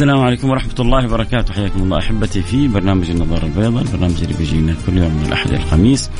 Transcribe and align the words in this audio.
السلام 0.00 0.20
عليكم 0.20 0.50
ورحمة 0.50 0.74
الله 0.80 1.04
وبركاته. 1.04 1.54
حياكم 1.54 1.82
الله 1.82 1.98
أحبتي 1.98 2.42
في 2.42 2.68
برنامج 2.68 3.10
النظارة 3.10 3.44
البيضاء 3.44 3.82
البرنامج 3.82 4.22
اللي 4.22 4.34
بيجينا 4.38 4.74
كل 4.86 4.98
يوم 4.98 5.12
من 5.14 5.24
الأحد 5.26 5.48
إلى 5.48 5.56
الخميس. 5.56 6.10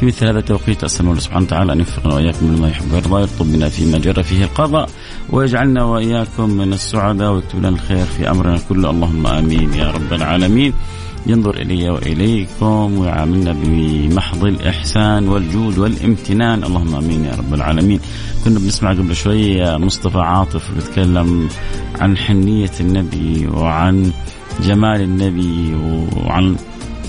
في 0.00 0.06
مثل 0.06 0.26
هذا 0.26 0.38
التوقيت 0.38 0.84
أسأل 0.84 1.06
الله 1.06 1.20
سبحانه 1.20 1.44
وتعالى 1.44 1.72
أن 1.72 1.78
يوفقنا 1.78 2.14
وإياكم 2.14 2.56
لما 2.56 2.68
يحب 2.68 2.92
ويرضى 2.92 3.20
يرطب 3.20 3.52
بنا 3.52 3.68
فيما 3.68 3.98
جرى 3.98 4.22
فيه 4.22 4.44
القضاء 4.44 4.90
ويجعلنا 5.30 5.84
وإياكم 5.84 6.50
من 6.50 6.72
السعداء 6.72 7.32
ويكتب 7.32 7.58
لنا 7.58 7.68
الخير 7.68 8.04
في 8.04 8.30
أمرنا 8.30 8.58
كله. 8.68 8.90
اللهم 8.90 9.26
آمين 9.26 9.74
يا 9.74 9.90
رب 9.90 10.12
العالمين. 10.12 10.72
ينظر 11.26 11.54
إلي 11.54 11.90
وإليكم 11.90 12.98
ويعاملنا 12.98 13.52
بمحض 13.52 14.44
الإحسان 14.44 15.28
والجود 15.28 15.78
والامتنان. 15.78 16.64
اللهم 16.64 16.94
آمين 16.94 17.24
يا 17.24 17.34
رب 17.34 17.54
العالمين. 17.54 18.00
كنا 18.44 18.58
بنسمع 18.58 18.90
قبل 18.90 19.16
شوي 19.16 19.76
مصطفى 19.78 20.18
عاطف 20.18 20.74
بيتكلم 20.74 21.48
عن 22.00 22.16
حنية 22.16 22.70
النبي 22.80 23.46
وعن 23.46 24.12
جمال 24.62 25.00
النبي 25.00 25.74
وعن 26.16 26.56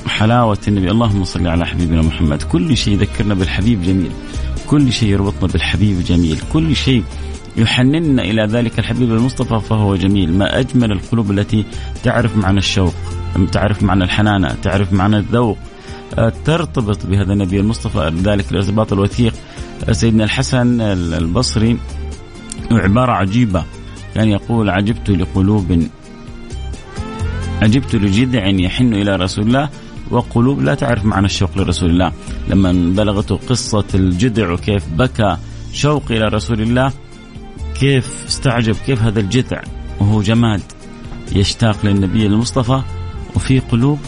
حلاوة 0.08 0.58
النبي. 0.67 0.91
اللهم 0.91 1.23
صل 1.23 1.47
على 1.47 1.66
حبيبنا 1.66 2.02
محمد. 2.02 2.43
كل 2.43 2.77
شيء 2.77 2.93
يذكرنا 2.93 3.33
بالحبيب 3.33 3.81
جميل. 3.83 4.11
كل 4.67 4.93
شيء 4.93 5.09
يربطنا 5.09 5.52
بالحبيب 5.52 6.03
جميل. 6.03 6.38
كل 6.53 6.75
شيء 6.75 7.03
يحنننا 7.57 8.21
إلى 8.21 8.45
ذلك 8.45 8.80
الحبيب 8.80 9.11
المصطفى 9.11 9.67
فهو 9.67 9.95
جميل. 9.95 10.33
ما 10.33 10.59
أجمل 10.59 10.91
القلوب 10.91 11.31
التي 11.31 11.66
تعرف 12.03 12.38
معنى 12.38 12.58
الشوق 12.58 12.93
تعرف 13.52 13.83
معنى 13.83 14.03
الحنانة 14.03 14.55
تعرف 14.61 14.93
معنى 14.93 15.17
الذوق. 15.17 15.58
آه، 16.17 16.33
ترتبط 16.45 17.05
بهذا 17.05 17.33
النبي 17.33 17.59
المصطفى 17.59 18.11
ذلك 18.23 18.52
الإرتباط 18.52 18.93
الوثيق. 18.93 19.33
آه، 19.89 19.91
سيدنا 19.91 20.23
الحسن 20.23 20.81
البصري 20.81 21.77
عبارة 22.71 23.11
عجيبة 23.11 23.63
كان 24.15 24.27
يقول 24.27 24.69
عجبت 24.69 25.09
لقلوب 25.09 25.88
عجبت 27.61 27.95
لجذع 27.95 28.47
يحن 28.47 28.93
إلى 28.93 29.15
رسول 29.15 29.47
الله 29.47 29.69
وقلوب 30.11 30.61
لا 30.61 30.75
تعرف 30.75 31.05
معنى 31.05 31.25
الشوق 31.25 31.58
لرسول 31.58 31.89
الله. 31.89 32.11
لما 32.49 32.71
بلغته 32.71 33.39
قصة 33.49 33.86
الجذع 33.93 34.52
وكيف 34.52 34.83
بكى 34.97 35.38
شوق 35.73 36.03
إلى 36.11 36.27
رسول 36.27 36.61
الله 36.61 36.91
كيف 37.81 38.25
استعجب 38.27 38.75
كيف 38.85 39.01
هذا 39.01 39.19
الجذع؟ 39.19 39.61
وهو 39.99 40.21
جماد 40.21 40.61
يشتاق 41.31 41.85
للنبي 41.85 42.25
المصطفى 42.25 42.81
وفي 43.35 43.59
قلوب 43.59 43.99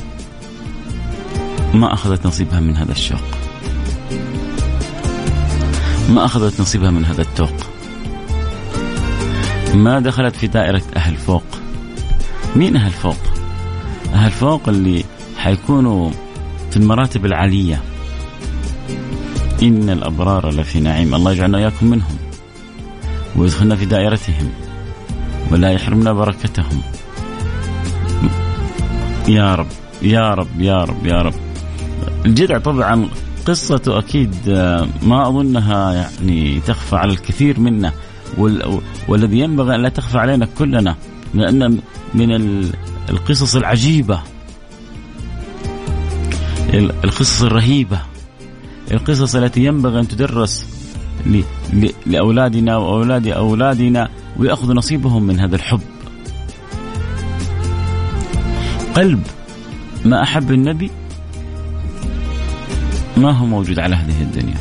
ما 1.73 1.94
أخذت 1.94 2.27
نصيبها 2.27 2.59
من 2.59 2.77
هذا 2.77 2.91
الشوق. 2.91 3.21
ما 6.09 6.25
أخذت 6.25 6.61
نصيبها 6.61 6.91
من 6.91 7.05
هذا 7.05 7.21
التوق. 7.21 7.53
ما 9.73 9.99
دخلت 9.99 10.35
في 10.35 10.47
دائرة 10.47 10.83
أهل 10.95 11.16
فوق. 11.16 11.44
مين 12.56 12.75
أهل 12.75 12.91
فوق؟ 12.91 13.19
أهل 14.13 14.31
فوق 14.31 14.69
اللي 14.69 15.03
حيكونوا 15.38 16.12
في 16.72 16.78
المراتب 16.78 17.25
العالية. 17.25 17.81
إن 19.63 19.89
الأبرار 19.89 20.50
لفي 20.50 20.79
نعيم. 20.79 21.16
الله 21.16 21.31
يجعلنا 21.31 21.57
إياكم 21.57 21.88
منهم. 21.88 22.22
ويدخلنا 23.35 23.75
في 23.75 23.85
دائرتهم 23.85 24.49
ولا 25.51 25.71
يحرمنا 25.71 26.13
بركتهم. 26.13 26.81
يا 29.27 29.55
رب 29.55 29.67
يا 30.01 30.33
رب 30.33 30.61
يا 30.61 30.83
رب 30.83 31.05
يا 31.05 31.21
رب. 31.21 31.33
الجدع 32.25 32.57
طبعا 32.57 33.09
قصته 33.45 33.99
أكيد 33.99 34.35
آه، 34.47 34.88
ما 35.01 35.27
أظنها 35.27 35.94
يعني 35.94 36.59
تخفى 36.59 36.95
على 36.95 37.11
الكثير 37.11 37.59
منا 37.59 37.94
والذي 39.07 39.39
ينبغي 39.39 39.75
أن 39.75 39.81
لا 39.81 39.89
تخفى 39.89 40.17
علينا 40.17 40.45
كلنا 40.45 40.95
لأن 41.33 41.79
من 42.13 42.31
القصص 43.09 43.55
العجيبة. 43.55 44.21
القصص 47.03 47.44
الرهيبة. 47.44 48.00
القصص 48.91 49.35
التي 49.35 49.65
ينبغي 49.65 50.00
أن 50.00 50.07
تدرس 50.07 50.67
لأولادنا 52.06 52.78
واولاد 52.78 53.28
أولادنا 53.28 54.09
وياخذوا 54.38 54.74
نصيبهم 54.74 55.24
من 55.24 55.40
هذا 55.40 55.56
الحب. 55.56 55.81
قلب 58.96 59.24
ما 60.06 60.24
أحب 60.24 60.51
النبي 60.51 60.91
ما 63.18 63.31
هو 63.31 63.46
موجود 63.46 63.79
على 63.79 63.96
هذه 63.96 64.22
الدنيا. 64.22 64.57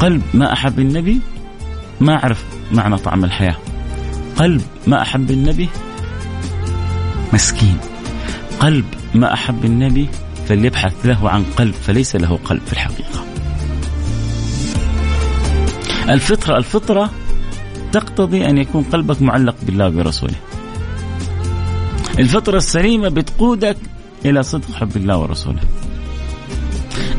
قلب 0.00 0.22
ما 0.34 0.52
أحب 0.52 0.78
النبي 0.78 1.20
ما 2.00 2.14
أعرف 2.14 2.44
معنى 2.72 2.96
طعم 2.96 3.24
الحياة. 3.24 3.56
قلب 4.36 4.62
ما 4.86 5.02
أحب 5.02 5.30
النبي 5.30 5.68
مسكين. 7.32 7.76
قلب 8.60 8.84
ما 9.14 9.32
أحب 9.32 9.64
النبي 9.64 10.08
فليبحث 10.48 11.06
له 11.06 11.30
عن 11.30 11.44
قلب 11.56 11.74
فليس 11.74 12.16
له 12.16 12.38
قلب 12.44 12.60
في 12.66 12.72
الحقيقة. 12.72 13.24
الفطرة 16.08 16.56
الفطرة 16.56 17.10
تقتضي 17.92 18.46
أن 18.46 18.58
يكون 18.58 18.82
قلبك 18.82 19.22
معلق 19.22 19.54
بالله 19.62 19.86
وبرسوله 19.86 20.34
الفطرة 22.18 22.56
السليمة 22.56 23.08
بتقودك 23.08 23.76
إلى 24.24 24.42
صدق 24.42 24.72
حب 24.72 24.96
الله 24.96 25.18
ورسوله. 25.18 25.60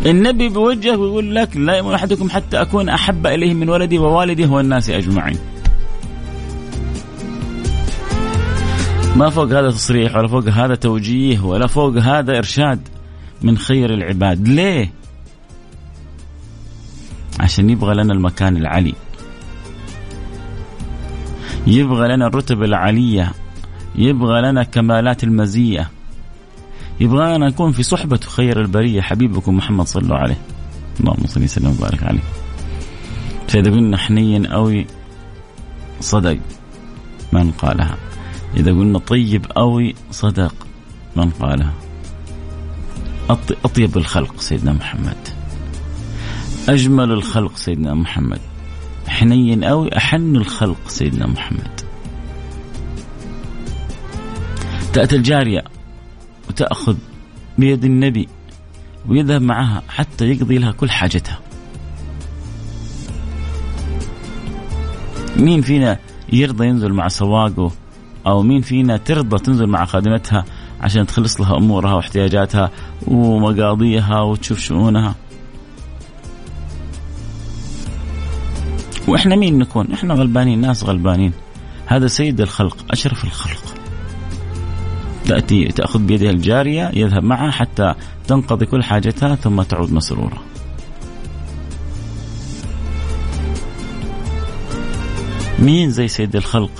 النبي 0.05 0.49
بيوجه 0.49 0.97
ويقول 0.97 1.35
لك 1.35 1.57
لا 1.57 1.77
يؤمن 1.77 1.93
أحدكم 1.93 2.29
حتى 2.29 2.61
أكون 2.61 2.89
أحب 2.89 3.27
إليه 3.27 3.53
من 3.53 3.69
ولدي 3.69 3.99
ووالدي 3.99 4.45
والناس 4.45 4.89
أجمعين. 4.89 5.37
ما 9.15 9.29
فوق 9.29 9.51
هذا 9.51 9.71
تصريح 9.71 10.15
ولا 10.15 10.27
فوق 10.27 10.47
هذا 10.47 10.75
توجيه 10.75 11.39
ولا 11.39 11.67
فوق 11.67 11.97
هذا 11.97 12.37
إرشاد 12.37 12.87
من 13.41 13.57
خير 13.57 13.93
العباد. 13.93 14.47
ليه؟ 14.47 14.93
عشان 17.39 17.69
يبغى 17.69 17.95
لنا 17.95 18.13
المكان 18.13 18.57
العلي. 18.57 18.93
يبغى 21.67 22.07
لنا 22.07 22.27
الرتب 22.27 22.63
العالية 22.63 23.31
يبغى 23.95 24.41
لنا 24.41 24.63
كمالات 24.63 25.23
المزية. 25.23 25.89
يبغانا 26.99 27.47
نكون 27.47 27.71
في 27.71 27.83
صحبة 27.83 28.17
خير 28.17 28.61
البرية 28.61 29.01
حبيبكم 29.01 29.57
محمد 29.57 29.87
صلى 29.87 30.03
الله 30.03 30.15
عليه. 30.15 30.41
اللهم 30.99 31.27
صل 31.27 31.43
وسلم 31.43 31.71
وبارك 31.71 32.03
عليه. 32.03 32.19
فإذا 33.47 33.71
قلنا 33.71 33.97
حنين 33.97 34.45
أوي 34.45 34.87
صدق 35.99 36.37
من 37.33 37.51
قالها. 37.51 37.97
إذا 38.57 38.71
قلنا 38.71 38.99
طيب 38.99 39.45
أوي 39.45 39.95
صدق 40.11 40.55
من 41.15 41.29
قالها. 41.29 41.73
أطيب 43.65 43.97
الخلق 43.97 44.39
سيدنا 44.39 44.73
محمد. 44.73 45.38
أجمل 46.67 47.11
الخلق 47.11 47.57
سيدنا 47.57 47.93
محمد. 47.93 48.39
حنين 49.07 49.63
أوي 49.63 49.97
أحن 49.97 50.35
الخلق 50.35 50.87
سيدنا 50.87 51.27
محمد. 51.27 51.81
تأتي 54.93 55.15
الجارية 55.15 55.63
وتأخذ 56.49 56.95
بيد 57.57 57.85
النبي 57.85 58.27
ويذهب 59.09 59.41
معها 59.41 59.83
حتى 59.89 60.25
يقضي 60.25 60.57
لها 60.57 60.71
كل 60.71 60.89
حاجتها. 60.89 61.39
مين 65.37 65.61
فينا 65.61 65.99
يرضى 66.33 66.67
ينزل 66.67 66.93
مع 66.93 67.07
سواقه؟ 67.07 67.71
أو 68.27 68.41
مين 68.41 68.61
فينا 68.61 68.97
ترضى 68.97 69.37
تنزل 69.37 69.67
مع 69.67 69.85
خادمتها 69.85 70.45
عشان 70.81 71.05
تخلص 71.05 71.41
لها 71.41 71.57
أمورها 71.57 71.93
واحتياجاتها 71.93 72.71
ومقاضيها 73.07 74.21
وتشوف 74.21 74.59
شؤونها؟ 74.59 75.15
وإحنا 79.09 79.35
مين 79.35 79.57
نكون؟ 79.57 79.91
إحنا 79.93 80.13
غلبانين 80.13 80.61
ناس 80.61 80.83
غلبانين. 80.83 81.33
هذا 81.85 82.07
سيد 82.07 82.41
الخلق 82.41 82.77
أشرف 82.91 83.23
الخلق. 83.23 83.75
تأتي 85.25 85.65
تأخذ 85.65 85.99
بيدها 85.99 86.29
الجارية 86.29 86.91
يذهب 86.93 87.23
معها 87.23 87.51
حتى 87.51 87.93
تنقضي 88.27 88.65
كل 88.65 88.83
حاجتها 88.83 89.35
ثم 89.35 89.61
تعود 89.61 89.93
مسرورة. 89.93 90.37
مين 95.59 95.91
زي 95.91 96.07
سيد 96.07 96.35
الخلق؟ 96.35 96.71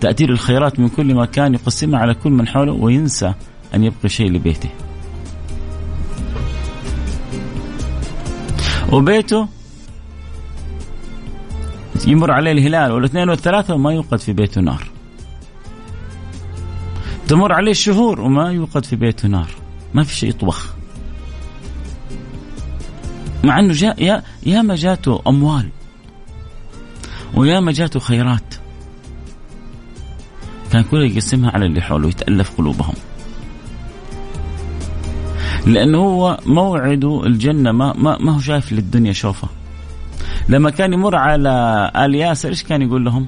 تأتي 0.00 0.24
الخيرات 0.24 0.80
من 0.80 0.88
كل 0.88 1.14
مكان 1.14 1.54
يقسمها 1.54 2.00
على 2.00 2.14
كل 2.14 2.30
من 2.30 2.48
حوله 2.48 2.72
وينسى 2.72 3.34
أن 3.74 3.84
يبقى 3.84 4.08
شيء 4.08 4.30
لبيته. 4.30 4.70
وبيته 8.92 9.48
يمر 12.06 12.30
عليه 12.30 12.52
الهلال 12.52 12.92
والاثنين 12.92 13.28
والثلاثة 13.28 13.74
وما 13.74 13.92
يوقد 13.92 14.18
في 14.18 14.32
بيته 14.32 14.60
نار 14.60 14.86
تمر 17.28 17.52
عليه 17.52 17.70
الشهور 17.70 18.20
وما 18.20 18.52
يوقد 18.52 18.84
في 18.84 18.96
بيته 18.96 19.28
نار 19.28 19.50
ما 19.94 20.02
في 20.02 20.14
شيء 20.14 20.28
يطبخ. 20.28 20.74
مع 23.44 23.58
إنه 23.58 23.72
جاء 23.72 24.22
يا 24.46 24.62
ما 24.62 24.74
جاته 24.74 25.22
أموال. 25.26 25.68
ويا 27.34 27.60
ما 27.60 27.72
جاته 27.72 28.00
خيرات. 28.00 28.54
كان 30.72 30.82
كله 30.82 31.04
يقسمها 31.04 31.50
على 31.50 31.66
اللي 31.66 31.80
حوله 31.80 32.08
يتألف 32.08 32.56
قلوبهم. 32.58 32.94
لأنه 35.66 35.98
هو 35.98 36.40
موعده 36.46 37.26
الجنة 37.26 37.72
ما 37.72 37.92
ما, 37.92 38.18
ما 38.20 38.32
هو 38.32 38.40
شايف 38.40 38.72
للدنيا 38.72 39.12
شوفه. 39.12 39.48
لما 40.48 40.70
كان 40.70 40.92
يمر 40.92 41.16
على 41.16 41.90
آل 41.96 42.14
ياسر 42.14 42.48
إيش 42.48 42.62
كان 42.62 42.82
يقول 42.82 43.04
لهم؟ 43.04 43.26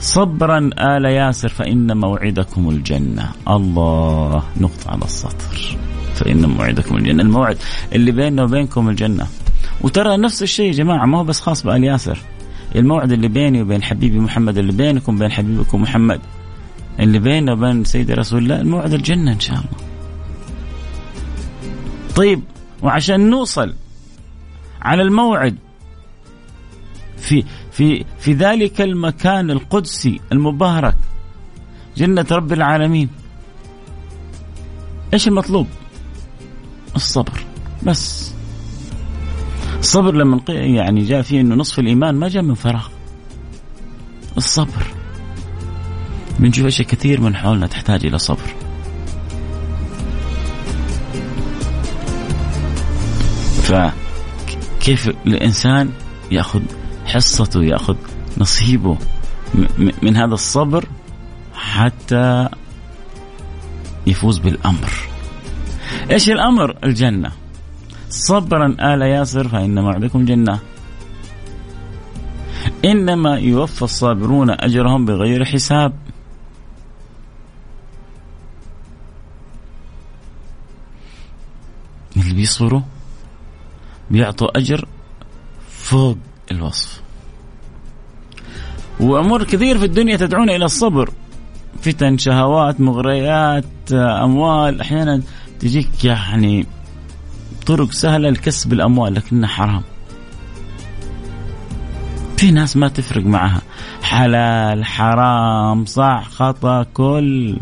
صبرا 0.00 0.70
آل 0.78 1.04
ياسر 1.04 1.48
فإن 1.48 1.96
موعدكم 1.96 2.68
الجنة. 2.68 3.30
الله 3.48 4.42
نقطة 4.60 4.90
على 4.90 5.02
السطر. 5.02 5.76
فإن 6.14 6.46
موعدكم 6.46 6.96
الجنة. 6.96 7.22
الموعد 7.22 7.58
اللي 7.92 8.12
بيننا 8.12 8.42
وبينكم 8.42 8.88
الجنة. 8.88 9.26
وترى 9.80 10.16
نفس 10.16 10.42
الشيء 10.42 10.66
يا 10.66 10.72
جماعة 10.72 11.06
ما 11.06 11.18
هو 11.18 11.24
بس 11.24 11.40
خاص 11.40 11.62
بآل 11.62 11.84
ياسر. 11.84 12.18
الموعد 12.76 13.12
اللي 13.12 13.28
بيني 13.28 13.62
وبين 13.62 13.82
حبيبي 13.82 14.18
محمد 14.18 14.58
اللي 14.58 14.72
بينكم 14.72 15.14
وبين 15.14 15.30
حبيبكم 15.30 15.82
محمد 15.82 16.20
اللي 17.00 17.18
بيننا 17.18 17.52
وبين 17.52 17.84
سيدي 17.84 18.14
رسول 18.14 18.42
الله 18.42 18.60
الموعد 18.60 18.92
الجنة 18.92 19.32
إن 19.32 19.40
شاء 19.40 19.56
الله. 19.56 19.86
طيب 22.16 22.42
وعشان 22.82 23.30
نوصل 23.30 23.74
على 24.86 25.02
الموعد. 25.02 25.56
في 27.16 27.44
في 27.72 28.04
في 28.18 28.32
ذلك 28.32 28.80
المكان 28.80 29.50
القدسي 29.50 30.20
المبارك. 30.32 30.96
جنة 31.96 32.26
رب 32.32 32.52
العالمين. 32.52 33.08
إيش 35.14 35.28
المطلوب؟ 35.28 35.66
الصبر. 36.96 37.44
بس. 37.82 38.32
الصبر 39.78 40.14
لما 40.14 40.40
يعني 40.48 41.04
جاء 41.04 41.22
فيه 41.22 41.40
إنه 41.40 41.54
نصف 41.54 41.78
الإيمان 41.78 42.14
ما 42.14 42.28
جاء 42.28 42.42
من 42.42 42.54
فراغ. 42.54 42.88
الصبر. 44.36 44.86
بنشوف 46.38 46.66
أشياء 46.66 46.88
كثير 46.88 47.20
من 47.20 47.36
حولنا 47.36 47.66
تحتاج 47.66 48.06
إلى 48.06 48.18
صبر. 48.18 48.54
فكيف 54.86 55.08
الإنسان 55.26 55.92
يأخذ 56.30 56.62
حصته 57.06 57.64
يأخذ 57.64 57.96
نصيبه 58.38 58.98
من 60.02 60.16
هذا 60.16 60.34
الصبر 60.34 60.88
حتى 61.54 62.48
يفوز 64.06 64.38
بالأمر. 64.38 64.90
إيش 66.10 66.30
الأمر؟ 66.30 66.76
الجنة. 66.84 67.32
صبرا 68.10 68.76
آل 68.80 69.02
ياسر 69.02 69.48
فان 69.48 69.82
موعدكم 69.82 70.24
جنة. 70.24 70.58
إنما 72.84 73.38
يوفى 73.38 73.82
الصابرون 73.82 74.50
أجرهم 74.50 75.04
بغير 75.04 75.44
حساب. 75.44 75.92
اللي 82.16 82.34
بيصبروا 82.34 82.95
بيعطوا 84.10 84.58
أجر 84.58 84.88
فوق 85.68 86.18
الوصف. 86.50 87.02
وأمور 89.00 89.44
كثير 89.44 89.78
في 89.78 89.84
الدنيا 89.84 90.16
تدعونا 90.16 90.56
إلى 90.56 90.64
الصبر. 90.64 91.10
فتن 91.82 92.18
شهوات 92.18 92.80
مغريات 92.80 93.92
أموال 93.92 94.80
أحيانا 94.80 95.22
تجيك 95.60 96.04
يعني 96.04 96.66
طرق 97.66 97.92
سهلة 97.92 98.30
لكسب 98.30 98.72
الأموال 98.72 99.14
لكنها 99.14 99.48
حرام. 99.48 99.82
في 102.36 102.50
ناس 102.50 102.76
ما 102.76 102.88
تفرق 102.88 103.24
معها. 103.24 103.62
حلال 104.02 104.84
حرام 104.84 105.84
صح 105.84 106.28
خطأ 106.30 106.82
كل. 106.82 107.58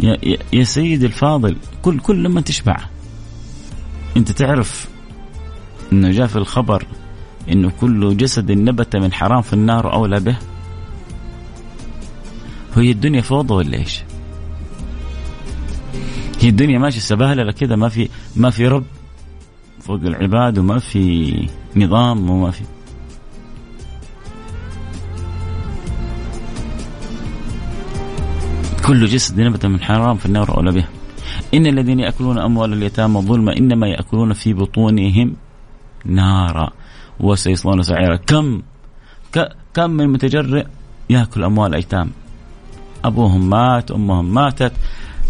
يا, 0.00 0.18
يا 0.52 0.64
سيد 0.64 1.04
الفاضل. 1.04 1.56
كل 1.82 1.98
كل 1.98 2.22
لما 2.22 2.40
تشبع 2.40 2.76
انت 4.16 4.32
تعرف 4.32 4.88
انه 5.92 6.10
جاء 6.10 6.26
في 6.26 6.36
الخبر 6.36 6.86
انه 7.52 7.72
كل 7.80 8.16
جسد 8.16 8.52
نبت 8.52 8.96
من 8.96 9.12
حرام 9.12 9.42
في 9.42 9.52
النار 9.52 9.92
أولى 9.92 10.20
به 10.20 10.36
هي 12.76 12.90
الدنيا 12.90 13.20
فوضى 13.20 13.54
ولا 13.54 13.78
إيش؟ 13.78 14.02
هي 16.40 16.48
الدنيا 16.48 16.78
ماشيه 16.78 17.00
سبهللة 17.00 17.52
كذا 17.52 17.76
ما 17.76 17.88
في 17.88 18.08
ما 18.36 18.50
في 18.50 18.68
رب 18.68 18.84
فوق 19.80 20.00
العباد 20.00 20.58
وما 20.58 20.78
في 20.78 21.48
نظام 21.76 22.30
وما 22.30 22.50
في 22.50 22.62
كل 28.86 29.06
جسد 29.06 29.40
نبت 29.40 29.66
من 29.66 29.80
حرام 29.80 30.16
في 30.16 30.26
النار 30.26 30.56
أولى 30.56 30.72
به 30.72 30.84
إن 31.54 31.66
الذين 31.66 32.00
يأكلون 32.00 32.38
أموال 32.38 32.72
اليتامى 32.72 33.20
ظلما 33.20 33.56
إنما 33.56 33.88
يأكلون 33.88 34.32
في 34.32 34.52
بطونهم 34.52 35.36
نارا 36.04 36.70
وسيصلون 37.20 37.82
سعيرا. 37.82 38.16
كم؟ 38.16 38.62
كم 39.74 39.90
من 39.90 40.08
متجرئ 40.08 40.66
يأكل 41.10 41.44
أموال 41.44 41.74
أيتام؟ 41.74 42.10
أبوهم 43.04 43.50
مات 43.50 43.90
أمهم 43.90 44.34
ماتت. 44.34 44.72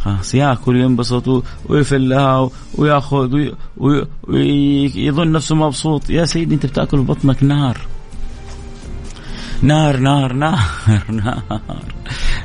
خلاص 0.01 0.35
يأكل 0.35 0.77
وينبسط 0.77 1.45
ويفلها 1.69 2.51
ويأخذ 2.79 3.51
ويظن 3.77 5.33
نفسه 5.33 5.55
مبسوط. 5.55 6.11
يا 6.11 6.25
سيدي 6.25 6.55
أنت 6.55 6.67
بتأكل 6.67 7.03
بطنك 7.03 7.43
نار. 7.43 7.79
نار 9.63 9.97
نار 9.97 10.33
نار 10.33 10.59
نار. 11.11 11.43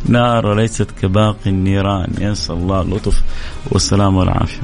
نار 0.06 0.46
وليست 0.46 0.92
كباقي 0.92 1.50
النيران. 1.50 2.14
يسأل 2.20 2.56
الله 2.56 2.82
اللطف 2.82 3.24
والسلام 3.72 4.16
والعافية. 4.16 4.62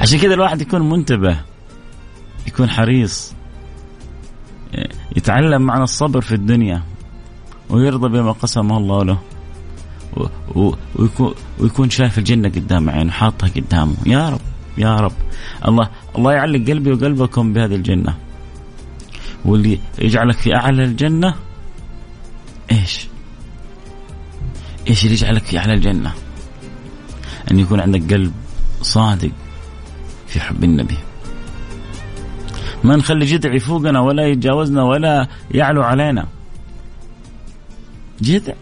عشان 0.00 0.18
كذا 0.18 0.34
الواحد 0.34 0.60
يكون 0.60 0.90
منتبه 0.90 1.40
يكون 2.46 2.70
حريص 2.70 3.32
يتعلم 5.16 5.62
معنى 5.62 5.82
الصبر 5.82 6.20
في 6.20 6.34
الدنيا 6.34 6.82
ويرضى 7.70 8.08
بما 8.08 8.32
قسمه 8.32 8.76
الله 8.76 9.04
له 9.04 9.18
ويكون, 10.96 11.34
ويكون 11.58 11.90
شايف 11.90 12.18
الجنة 12.18 12.48
قدام 12.48 12.90
عينه 12.90 13.10
حاطها 13.10 13.48
قدامه. 13.48 13.94
يا 14.06 14.28
رب 14.28 14.40
يا 14.78 14.96
رب. 14.96 15.12
الله 15.68 15.90
الله 16.18 16.32
يعلق 16.32 16.70
قلبي 16.70 16.92
وقلبكم 16.92 17.52
بهذه 17.52 17.74
الجنة. 17.74 18.14
واللي 19.44 19.80
يجعلك 19.98 20.36
في 20.36 20.54
أعلى 20.56 20.84
الجنة 20.84 21.34
إيش؟ 22.84 23.06
إيش 24.88 25.04
اللي 25.04 25.14
يجعلك 25.14 25.44
في 25.44 25.58
أعلى 25.58 25.74
الجنة؟ 25.74 26.14
أن 27.50 27.58
يكون 27.58 27.80
عندك 27.80 28.12
قلب 28.12 28.32
صادق 28.82 29.30
في 30.26 30.40
حب 30.40 30.64
النبي. 30.64 30.98
ما 32.84 32.96
نخلي 32.96 33.26
جذع 33.26 33.54
يفوقنا 33.54 34.00
ولا 34.00 34.26
يتجاوزنا 34.26 34.82
ولا 34.82 35.28
يعلو 35.50 35.82
علينا. 35.82 36.26
جذع. 38.20 38.54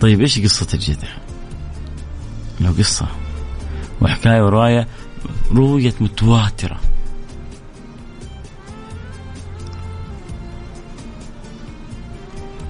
طيب 0.00 0.20
إيش 0.20 0.40
قصة 0.40 0.66
الجذع؟ 0.74 1.08
لو 2.60 2.72
قصة 2.78 3.06
وحكاية 4.00 4.44
ورواية 4.44 4.88
رويت 5.52 6.02
متواترة. 6.02 6.80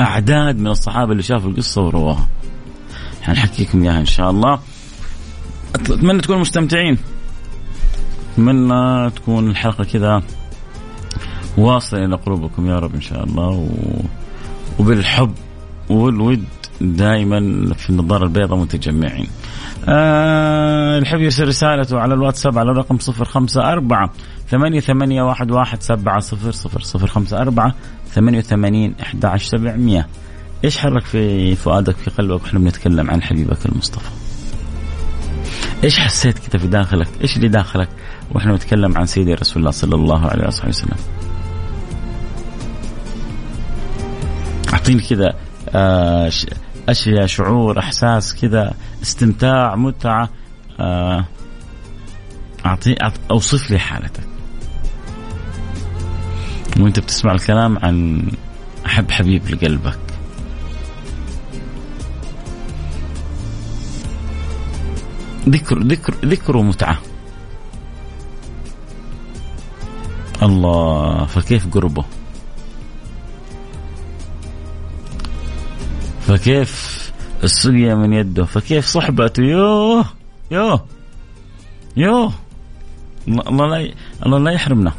أعداد 0.00 0.58
من 0.58 0.66
الصحابة 0.66 1.12
اللي 1.12 1.22
شافوا 1.22 1.50
القصة 1.50 1.82
ورواها. 1.82 2.28
حنحكيكم 3.22 3.82
إياها 3.82 4.00
إن 4.00 4.06
شاء 4.06 4.30
الله. 4.30 4.58
أتمنى 5.74 6.20
تكونوا 6.20 6.40
مستمتعين. 6.40 6.98
أتمنى 8.32 9.10
تكون 9.10 9.50
الحلقة 9.50 9.84
كذا 9.84 10.22
واصلة 11.58 12.04
إلى 12.04 12.16
قلوبكم 12.16 12.66
يا 12.66 12.78
رب 12.78 12.94
إن 12.94 13.00
شاء 13.00 13.24
الله. 13.24 13.48
و... 13.48 13.68
وبالحب 14.78 15.32
والود 15.90 16.44
دائما 16.80 17.40
في 17.74 17.90
النظارة 17.90 18.24
البيضاء 18.24 18.58
متجمعين. 18.58 19.28
آه 19.88 20.98
الحب 20.98 21.20
يرسل 21.20 21.48
رسالته 21.48 21.98
على 21.98 22.14
الواتساب 22.14 22.58
على 22.58 22.70
الرقم 22.70 22.98
صفر 22.98 23.24
خمسة 23.24 23.72
أربعة 23.72 24.12
ثمانية 24.50 24.80
ثمانية 24.80 25.22
واحد 25.22 25.50
واحد 25.50 25.82
سبعة 25.82 26.20
صفر 26.20 26.50
صفر 26.50 26.80
صفر 26.80 27.06
خمسة 27.06 27.38
أربعة 27.38 27.74
ثمانية 28.12 28.38
وثمانين 28.38 28.94
أحد 29.02 29.24
عشر 29.24 29.58
سبعمية. 29.58 30.06
إيش 30.64 30.78
حرك 30.78 31.04
في 31.04 31.56
فؤادك 31.56 31.96
في 31.96 32.10
قلبك 32.10 32.42
وإحنا 32.42 32.58
بنتكلم 32.58 33.10
عن 33.10 33.22
حبيبك 33.22 33.66
المصطفى؟ 33.66 34.10
إيش 35.84 35.98
حسيت 35.98 36.38
كده 36.38 36.58
في 36.58 36.66
داخلك؟ 36.66 37.08
إيش 37.22 37.36
اللي 37.36 37.48
داخلك 37.48 37.88
وإحنا 38.34 38.52
بنتكلم 38.52 38.98
عن 38.98 39.06
سيدي 39.06 39.34
رسول 39.34 39.60
الله 39.60 39.70
صلى 39.70 39.94
الله 39.94 40.26
عليه 40.26 40.46
وسلم؟ 40.46 40.96
أعطيني 44.72 45.02
كده 45.02 45.34
آه 45.74 46.30
أشياء 46.88 47.26
شعور 47.26 47.78
إحساس 47.78 48.34
كذا 48.34 48.74
استمتاع 49.02 49.76
متعة 49.76 50.28
آه، 50.80 51.24
اعطي 52.66 52.94
أوصف 53.30 53.70
لي 53.70 53.78
حالتك. 53.78 54.29
وانت 56.82 56.98
بتسمع 57.00 57.32
الكلام 57.32 57.78
عن 57.78 58.22
أحب 58.86 59.10
حبيب 59.10 59.48
لقلبك. 59.48 59.98
ذكر 65.48 65.78
ذكر 65.78 66.14
ذكر 66.24 66.56
ومتعة. 66.56 66.98
الله 70.42 71.26
فكيف 71.26 71.74
قربه؟ 71.74 72.04
فكيف 76.20 77.00
السقيا 77.44 77.94
من 77.94 78.12
يده؟ 78.12 78.44
فكيف 78.44 78.86
صحبته؟ 78.86 79.42
يوه 79.42 80.04
يوه 80.50 80.84
يوه. 81.96 82.32
الله 83.28 83.66
لا 83.66 83.94
الله 84.26 84.38
لا 84.38 84.50
يحرمنا. 84.50 84.92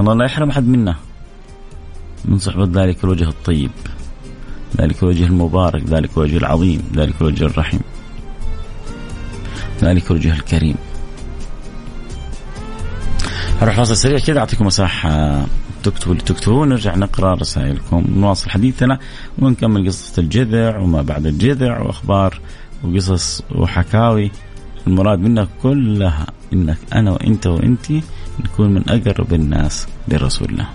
الله 0.00 0.14
لا 0.14 0.24
يحرم 0.24 0.50
أحد 0.50 0.68
منا. 0.68 0.96
من 2.24 2.38
صحبة 2.38 2.82
ذلك 2.82 3.04
الوجه 3.04 3.28
الطيب 3.28 3.70
ذلك 4.80 5.02
الوجه 5.02 5.24
المبارك 5.24 5.84
ذلك 5.84 6.10
الوجه 6.16 6.36
العظيم 6.36 6.82
ذلك 6.96 7.14
الوجه 7.20 7.44
الرحيم 7.44 7.80
ذلك 9.82 10.10
الوجه 10.10 10.32
الكريم. 10.32 10.76
أروح 13.62 13.76
فاصل 13.76 13.96
سريع 13.96 14.18
كذا 14.18 14.38
أعطيكم 14.38 14.66
مساحة. 14.66 15.46
تكتبوا 15.82 16.12
اللي 16.12 16.24
تكتبوه 16.24 16.66
نرجع 16.66 16.96
نقرأ 16.96 17.34
رسائلكم. 17.34 18.04
نواصل 18.16 18.50
حديثنا 18.50 18.98
ونكمل 19.38 19.86
قصة 19.86 20.20
الجذع 20.20 20.78
وما 20.78 21.02
بعد 21.02 21.26
الجذع 21.26 21.80
وأخبار 21.80 22.40
وقصص 22.84 23.42
وحكاوي. 23.54 24.30
المراد 24.86 25.18
منا 25.18 25.48
كلها 25.62 26.26
إنك 26.52 26.78
أنا 26.92 27.10
وأنت 27.10 27.46
وانت 27.46 27.86
نكون 28.44 28.74
من 28.74 28.88
أقرب 28.88 29.34
الناس 29.34 29.86
لرسول 30.08 30.48
الله. 30.48 30.68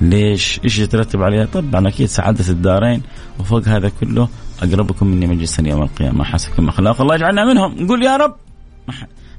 ليش؟ 0.00 0.60
إيش 0.64 0.78
يترتب 0.78 1.22
عليها؟ 1.22 1.44
طبعا 1.44 1.88
أكيد 1.88 2.08
سعادة 2.08 2.48
الدارين 2.48 3.02
وفوق 3.40 3.68
هذا 3.68 3.88
كله 4.00 4.28
أقربكم 4.62 5.06
مني 5.06 5.26
مجلسا 5.26 5.68
يوم 5.68 5.82
القيامة. 5.82 6.24
حسبكم 6.24 6.68
أخلاق 6.68 7.00
الله. 7.00 7.14
يجعلنا 7.14 7.44
منهم. 7.44 7.84
نقول 7.84 8.02
يا 8.02 8.16
رب. 8.16 8.34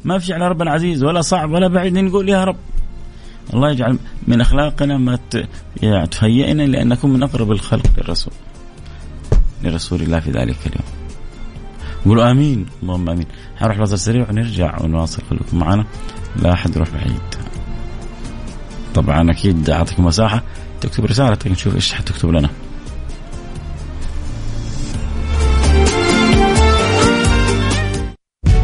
ما 0.06 0.20
في 0.20 0.34
على 0.34 0.48
ربنا 0.48 0.72
عزيز 0.72 1.04
ولا 1.04 1.22
صعب 1.22 1.52
ولا 1.52 1.68
بعيد. 1.68 1.98
نقول 1.98 2.30
يا 2.30 2.44
رب. 2.44 2.56
الله 3.54 3.72
يجعل 3.72 4.00
من 4.28 4.42
أخلاقنا 4.42 4.98
ما 4.98 5.20
تهيئنا 6.06 6.64
لأن 6.64 6.88
نكون 6.88 7.14
من 7.14 7.24
أقرب 7.24 7.52
الخلق 7.52 7.88
للرسول. 7.98 8.34
لرسول 9.64 10.02
الله 10.02 10.20
في 10.20 10.32
ذلك 10.32 10.58
اليوم. 10.66 10.88
قولوا 12.06 12.32
آمين. 12.32 12.66
اللهم 12.84 13.10
آمين. 13.10 13.26
حنروح 13.58 13.78
فاصل 13.78 14.00
سريع 14.00 14.30
ونرجع 14.30 14.82
ونواصل 14.82 15.24
خليكم 15.30 15.60
معنا. 15.60 15.86
لا 16.42 16.54
أحد 16.54 16.76
يروح 16.76 16.90
بعيد. 16.90 17.22
طبعا 18.96 19.32
أكيد 19.32 19.70
أعطيكم 19.70 20.06
مساحة 20.06 20.44
تكتب 20.82 21.06
رسالتك 21.06 21.48
نشوف 21.48 21.76
إيش 21.76 21.94
حتكتب 21.94 22.30
لنا. 22.30 22.50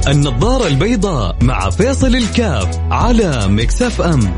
النظارة 0.07 0.67
البيضاء 0.67 1.37
مع 1.41 1.69
فيصل 1.69 2.15
الكاف 2.15 2.79
على 2.91 3.47
مكسف 3.47 4.01
أم. 4.01 4.33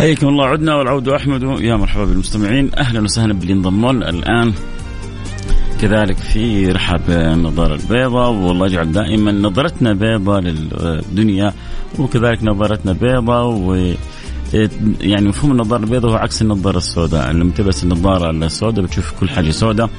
حياكم 0.00 0.28
الله. 0.28 0.46
عدنا 0.46 0.74
والعود 0.74 1.08
أحمد. 1.08 1.42
يا 1.60 1.76
مرحبا 1.76 2.04
بالمستمعين. 2.04 2.70
أهلا 2.78 3.00
وسهلا 3.00 3.32
باللي 3.32 3.52
انضموا 3.52 3.90
الآن 3.90 4.52
كذلك 5.80 6.16
في 6.16 6.72
رحب 6.72 7.00
النظارة 7.08 7.74
البيضاء 7.74 8.30
والله 8.30 8.66
يجعل 8.66 8.92
دائما 8.92 9.32
نظرتنا 9.32 9.92
بيضاء 9.92 10.40
للدنيا 10.40 11.52
وكذلك 11.98 12.44
نظرتنا 12.44 12.92
بيضاء 12.92 13.46
و 13.46 13.92
يعني 15.00 15.28
مفهوم 15.28 15.52
النظارة 15.52 15.84
البيضاء 15.84 16.10
هو 16.10 16.16
عكس 16.16 16.42
النظارة 16.42 16.78
السوداء. 16.78 17.32
لما 17.32 17.52
تلبس 17.52 17.84
النظارة 17.84 18.30
السوداء 18.30 18.84
بتشوف 18.84 19.12
كل 19.20 19.28
حاجة 19.30 19.50
سوداء. 19.50 19.90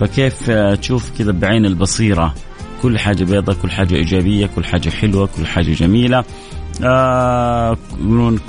فكيف 0.00 0.50
تشوف 0.50 1.10
كذا 1.18 1.32
بعين 1.32 1.66
البصيرة؟ 1.66 2.34
كل 2.82 2.98
حاجة 2.98 3.24
بيضاء 3.24 3.56
كل 3.56 3.70
حاجة 3.70 3.94
إيجابية 3.94 4.46
كل 4.46 4.64
حاجة 4.64 4.88
حلوة 4.88 5.28
كل 5.36 5.46
حاجة 5.46 5.72
جميلة. 5.72 6.24
آه 6.84 7.76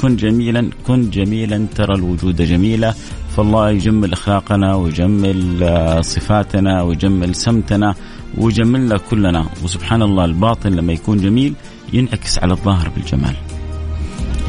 كن 0.02 0.16
جميلا 0.16 0.70
كن 0.88 1.10
جميلا 1.10 1.68
ترى 1.76 1.96
الوجود 1.96 2.42
جميلة 2.42 2.94
فالله 3.38 3.70
يجمل 3.70 4.14
أخلاقنا 4.14 4.76
ويجمل 4.76 5.64
آه 5.64 6.02
صفاتنا 6.02 6.84
ويجمل 6.84 7.36
سمتنا 7.36 7.96
ويجملنا 8.38 8.98
كلنا. 8.98 9.46
وسبحان 9.64 10.02
الله 10.02 10.26
الباطن 10.26 10.70
لما 10.70 10.94
يكون 10.94 11.18
جميل 11.18 11.54
ينعكس 11.94 12.40
على 12.40 12.54
الظاهر 12.54 12.90
بالجمال. 12.90 13.36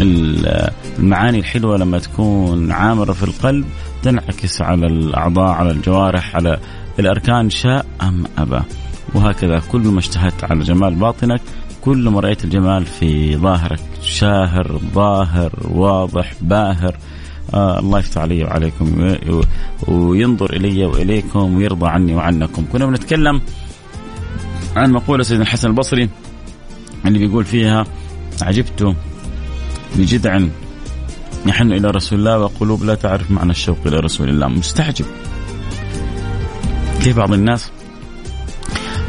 المعاني 0.00 1.38
الحلوة 1.38 1.76
لما 1.76 1.98
تكون 1.98 2.72
عامرة 2.72 3.12
في 3.12 3.22
القلب 3.22 3.64
تنعكس 4.02 4.62
على 4.62 4.86
الأعضاء 4.86 5.48
على 5.48 5.70
الجوارح 5.70 6.36
على 6.36 6.58
الأركان 6.98 7.50
شاء 7.50 7.86
أم 8.02 8.24
أبى. 8.38 8.60
وهكذا 9.14 9.62
كل 9.72 9.80
ما 9.80 9.98
اشتهت 9.98 10.44
على 10.44 10.64
جمال 10.64 10.94
باطنك 10.94 11.40
كل 11.88 12.08
ما 12.08 12.20
رأيت 12.20 12.44
الجمال 12.44 12.86
في 12.86 13.36
ظاهرك 13.36 13.80
شاهر 14.02 14.80
ظاهر 14.94 15.52
واضح 15.70 16.32
باهر 16.40 16.96
آه 17.54 17.78
الله 17.78 17.98
يفتح 17.98 18.20
علي 18.20 18.44
وعليكم 18.44 19.16
وينظر 19.88 20.52
إلي 20.52 20.84
وإليكم 20.84 21.56
ويرضى 21.56 21.86
عني 21.86 22.14
وعنكم. 22.14 22.64
كنا 22.72 22.86
بنتكلم 22.86 23.40
عن 24.76 24.92
مقولة 24.92 25.22
سيدنا 25.22 25.42
الحسن 25.42 25.68
البصري 25.68 26.08
اللي 27.06 27.18
بيقول 27.18 27.44
فيها 27.44 27.86
عجبت 28.42 28.94
لجدع 29.96 30.40
يحن 31.46 31.72
إلى 31.72 31.90
رسول 31.90 32.18
الله 32.18 32.38
وقلوب 32.38 32.84
لا 32.84 32.94
تعرف 32.94 33.30
معنى 33.30 33.50
الشوق 33.50 33.78
إلى 33.86 33.96
رسول 33.96 34.28
الله. 34.28 34.48
مستعجب. 34.48 35.06
كيف 37.02 37.16
بعض 37.16 37.32
الناس 37.32 37.70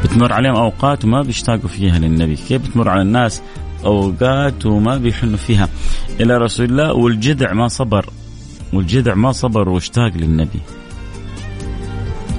بتمر 0.04 0.32
عليهم 0.32 0.56
أوقات 0.56 1.04
وما 1.04 1.22
بيشتاقوا 1.22 1.68
فيها 1.68 1.98
للنبي. 1.98 2.36
كيف 2.36 2.68
بتمر 2.68 2.88
على 2.88 3.02
الناس 3.02 3.42
أوقات 3.84 4.66
وما 4.66 4.96
بيحنوا 4.96 5.36
فيها؟ 5.36 5.68
إلى 6.20 6.36
رسول 6.36 6.66
الله 6.66 6.92
والجدع 6.92 7.52
ما 7.52 7.68
صبر. 7.68 8.10
والجدع 8.72 9.14
ما 9.14 9.32
صبر 9.32 9.68
واشتاق 9.68 10.12
للنبي. 10.16 10.60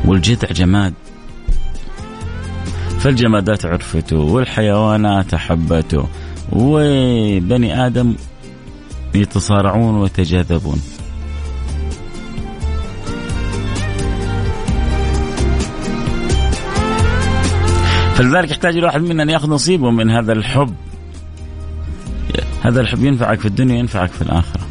والجدع 0.05 0.47
جماد. 0.51 0.93
فالجمادات 2.99 3.65
عرفته 3.65 4.17
والحيوانات 4.17 5.33
أحبته. 5.33 6.07
وبني 6.51 7.85
آدم 7.85 8.15
يتصارعون 9.15 9.95
ويتجاذبون. 9.95 10.81
فلذلك 18.15 18.51
يحتاج 18.51 18.77
الواحد 18.77 19.01
منا 19.01 19.23
أن 19.23 19.29
يأخذ 19.29 19.49
نصيبه 19.49 19.91
من 19.91 20.11
هذا 20.11 20.33
الحب. 20.33 20.75
هذا 22.63 22.81
الحب 22.81 23.03
ينفعك 23.03 23.39
في 23.39 23.45
الدنيا 23.45 23.75
ينفعك 23.75 24.09
في 24.09 24.21
الآخرة. 24.21 24.61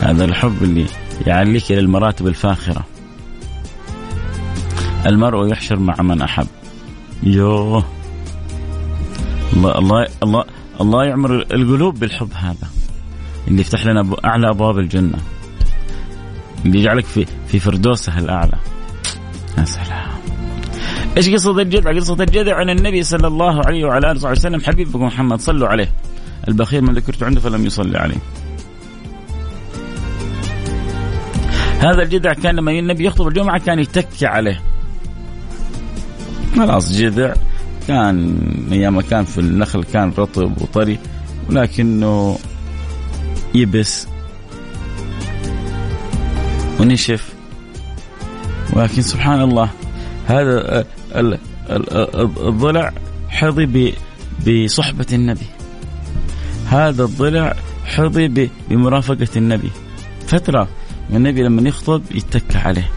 هذا 0.00 0.24
الحب 0.24 0.62
اللي 0.62 0.86
يعليك 1.26 1.72
إلى 1.72 1.80
المراتب 1.80 2.26
الفاخرة. 2.26 2.84
المرء 5.06 5.48
يحشر 5.48 5.78
مع 5.78 5.94
من 6.02 6.22
أحب. 6.22 6.46
يوه. 7.22 7.84
الله 9.52 9.78
الله 9.78 10.06
الله 10.22 10.44
الله 10.80 11.04
يعمر 11.04 11.34
القلوب 11.34 11.98
بالحب 11.98 12.30
هذا. 12.34 12.68
اللي 13.48 13.60
يفتح 13.60 13.86
لنا 13.86 14.16
أعلى 14.24 14.50
أبواب 14.50 14.78
الجنة. 14.78 15.18
اللي 16.64 16.78
يجعلك 16.78 17.04
في 17.04 17.26
في 17.48 17.58
فردوسه 17.58 18.18
الأعلى. 18.18 18.58
يا 19.58 19.64
سلام. 19.64 20.05
إيش 21.16 21.28
قصة 21.30 21.58
الجذع؟ 21.58 21.92
قصة 21.92 22.14
الجذع 22.20 22.54
عن 22.54 22.70
النبي 22.70 23.02
صلى 23.02 23.26
الله 23.26 23.66
عليه 23.66 23.84
وعلى 23.84 24.10
آله 24.10 24.16
وصحبه 24.16 24.32
وسلم 24.32 24.60
حبيبكم 24.60 25.02
محمد 25.02 25.40
صلوا 25.40 25.68
عليه. 25.68 25.90
البخيل 26.48 26.82
من 26.82 26.94
ذكرت 26.94 27.22
عنده 27.22 27.40
فلم 27.40 27.66
يصلي 27.66 27.98
عليه. 27.98 28.16
هذا 31.80 32.02
الجذع 32.02 32.32
كان 32.32 32.56
لما 32.56 32.72
النبي 32.72 33.04
يخطب 33.04 33.28
الجمعة 33.28 33.58
كان 33.58 33.78
يتكي 33.78 34.26
عليه. 34.26 34.60
خلاص 36.56 36.92
جذع 36.92 37.34
كان 37.88 38.38
أيام 38.72 39.00
كان 39.00 39.24
في 39.24 39.38
النخل 39.38 39.84
كان 39.84 40.12
رطب 40.18 40.62
وطري 40.62 40.98
ولكنه 41.50 42.38
يبس 43.54 44.08
ونشف 46.80 47.34
ولكن 48.72 49.02
سبحان 49.02 49.40
الله 49.40 49.70
هذا 50.26 50.84
الضلع 51.16 52.92
حظي 53.28 53.94
بصحبة 54.46 55.06
النبي. 55.12 55.46
هذا 56.66 57.04
الضلع 57.04 57.56
حظي 57.84 58.50
بمرافقة 58.70 59.28
النبي. 59.36 59.70
فترة 60.26 60.68
النبي 61.10 61.42
لما 61.42 61.68
يخطب 61.68 62.02
يتكى 62.14 62.58
عليه. 62.58 62.90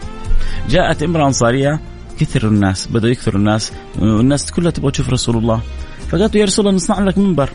جاءت 0.68 1.02
امرأة 1.02 1.26
أنصارية 1.26 1.80
كثر 2.20 2.48
الناس 2.48 2.86
بدأ 2.86 3.08
يكثر 3.08 3.36
الناس 3.36 3.72
والناس 3.98 4.52
كلها 4.52 4.70
تبغى 4.70 4.90
تشوف 4.90 5.10
رسول 5.10 5.36
الله. 5.36 5.60
فقالت 6.08 6.34
يا 6.34 6.44
رسول 6.44 6.66
الله 6.66 6.76
نصنع 6.76 7.00
لك 7.00 7.18
منبر. 7.18 7.50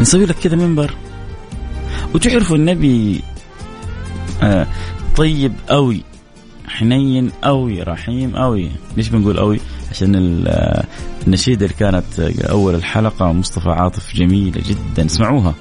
نسوي 0.00 0.26
لك 0.26 0.36
كذا 0.36 0.56
منبر. 0.56 0.94
وتعرفوا 2.14 2.56
النبي 2.56 3.22
آه 4.42 4.66
طيب 5.16 5.52
قوي 5.68 6.02
حنين 6.70 7.30
قوي 7.42 7.82
رحيم 7.82 8.36
قوي 8.36 8.70
ليش 8.96 9.08
بنقول 9.08 9.38
قوي 9.38 9.60
عشان 9.90 10.12
النشيدة 11.26 11.66
اللي 11.66 11.76
كانت 11.78 12.20
أول 12.50 12.74
الحلقة 12.74 13.32
مصطفى 13.32 13.68
عاطف 13.68 14.14
جميلة 14.14 14.62
جدا. 14.68 15.06
اسمعوها. 15.06 15.54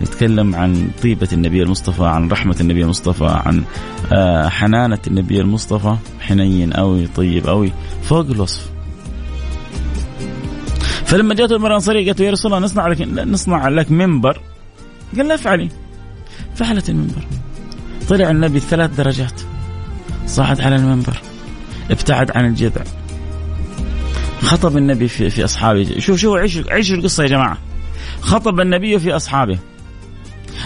يتكلم 0.00 0.54
عن 0.54 0.90
طيبة 1.02 1.28
النبي 1.32 1.62
المصطفى 1.62 2.04
عن 2.04 2.28
رحمة 2.28 2.56
النبي 2.60 2.82
المصطفى 2.82 3.26
عن 3.46 3.64
آه، 4.12 4.48
حنانة 4.48 4.98
النبي 5.06 5.40
المصطفى. 5.40 5.96
حنين 6.20 6.72
قوي 6.72 7.06
طيب 7.06 7.46
قوي 7.46 7.72
فوق 8.02 8.26
الوصف. 8.30 8.70
فلما 11.04 11.34
جاءت 11.34 11.52
المرأة 11.52 11.70
الأنصارية 11.70 12.06
قالت 12.06 12.20
يا 12.20 12.30
رسول 12.30 12.52
الله 12.52 12.64
نصنع 12.64 12.88
لك 12.88 13.00
نصنع 13.02 13.68
لك 13.68 13.90
منبر. 13.90 14.40
قال 15.16 15.28
لا 15.28 15.34
افعلي. 15.34 15.68
فعلت 16.54 16.90
المنبر. 16.90 17.22
طلع 18.08 18.30
النبي 18.30 18.60
ثلاث 18.60 18.96
درجات. 18.96 19.40
صعد 20.28 20.60
على 20.60 20.76
المنبر 20.76 21.20
ابتعد 21.90 22.30
عن 22.30 22.46
الجذع. 22.46 22.84
خطب 24.40 24.76
النبي 24.76 25.08
في, 25.08 25.30
في 25.30 25.44
أصحابه. 25.44 25.98
شوف 25.98 26.20
شوف 26.20 26.36
عيشوا 26.36 26.72
عيشوا 26.72 26.96
القصة 26.96 27.22
يا 27.22 27.28
جماعة. 27.28 27.58
خطب 28.20 28.60
النبي 28.60 28.98
في 28.98 29.16
أصحابه. 29.16 29.58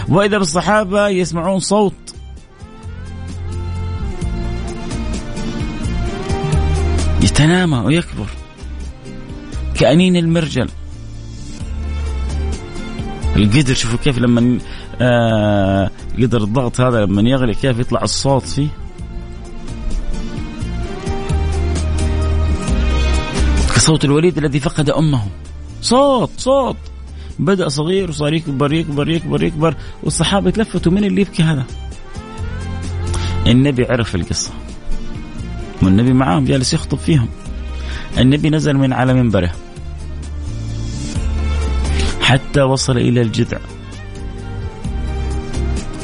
وإذا 0.09 0.37
بالصحابه 0.37 1.07
يسمعون 1.07 1.59
صوت. 1.59 1.93
يتنامى 7.21 7.77
ويكبر. 7.77 8.27
كأنين 9.75 10.15
المرجل. 10.15 10.69
القدر 13.35 13.73
شوفوا 13.73 13.99
كيف 13.99 14.17
لما 14.17 14.57
آه 15.01 15.91
قدر 16.17 16.43
الضغط 16.43 16.81
هذا 16.81 17.05
لما 17.05 17.29
يغلي 17.29 17.53
كيف 17.53 17.79
يطلع 17.79 18.01
الصوت 18.01 18.43
فيه. 18.43 18.82
كصوت 23.83 24.05
الوليد 24.05 24.37
الذي 24.37 24.59
فقد 24.59 24.89
أمه. 24.89 25.21
صوت 25.81 26.29
صوت. 26.37 26.75
بدأ 27.39 27.67
صغير 27.67 28.09
وصار 28.09 28.33
يكبر 28.33 28.73
يكبر 28.73 29.09
يكبر 29.09 29.43
يكبر 29.43 29.75
والصحابة 30.03 30.51
تلفتوا 30.51 30.91
من 30.91 31.03
اللي 31.03 31.21
يبكي 31.21 31.43
هذا. 31.43 31.65
النبي 33.47 33.85
عرف 33.85 34.15
القصة. 34.15 34.51
والنبي 35.81 36.13
معاهم 36.13 36.45
جالس 36.45 36.73
يخطب 36.73 36.97
فيهم. 36.97 37.27
النبي 38.17 38.49
نزل 38.49 38.73
من 38.73 38.93
على 38.93 39.13
منبره. 39.13 39.51
حتى 42.21 42.61
وصل 42.61 42.97
إلى 42.97 43.21
الجذع. 43.21 43.59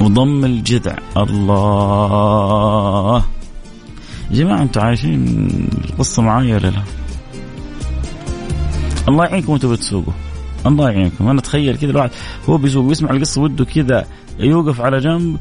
وضم 0.02 0.46
الجذع. 0.46 0.98
الله. 1.18 3.24
يا 4.32 4.36
جماعة 4.36 4.62
أنتم 4.62 4.82
عايشين 4.82 5.48
القصة 5.86 6.22
معايا 6.22 6.56
ولا 6.56 6.68
لا؟ 6.68 6.99
الله 9.08 9.26
يعينكم 9.26 9.52
وأنتم 9.52 9.72
بتسوقوا. 9.72 10.14
الله 10.66 10.90
يعينكم. 10.90 11.28
أنا 11.28 11.40
أتخيل 11.40 11.78
كذا 11.78 11.92
الواحد 11.92 12.10
هو 12.50 12.58
بيسوق 12.58 12.86
ويسمع 12.86 13.12
القصة 13.12 13.42
وده 13.42 13.66
كذا 13.66 14.06
يوقف 14.40 14.82
على 14.82 15.00
جنب 15.00 15.38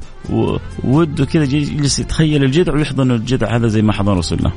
ووده 0.85 1.25
كذا 1.25 1.43
يجلس 1.43 1.99
يتخيل 1.99 2.45
الجذع 2.45 2.75
ويحضن 2.75 3.11
الجذع 3.11 3.57
هذا 3.57 3.69
زي 3.69 3.83
ما 3.83 3.93
حضن 3.93 4.13
رسول 4.13 4.39
الله. 4.39 4.53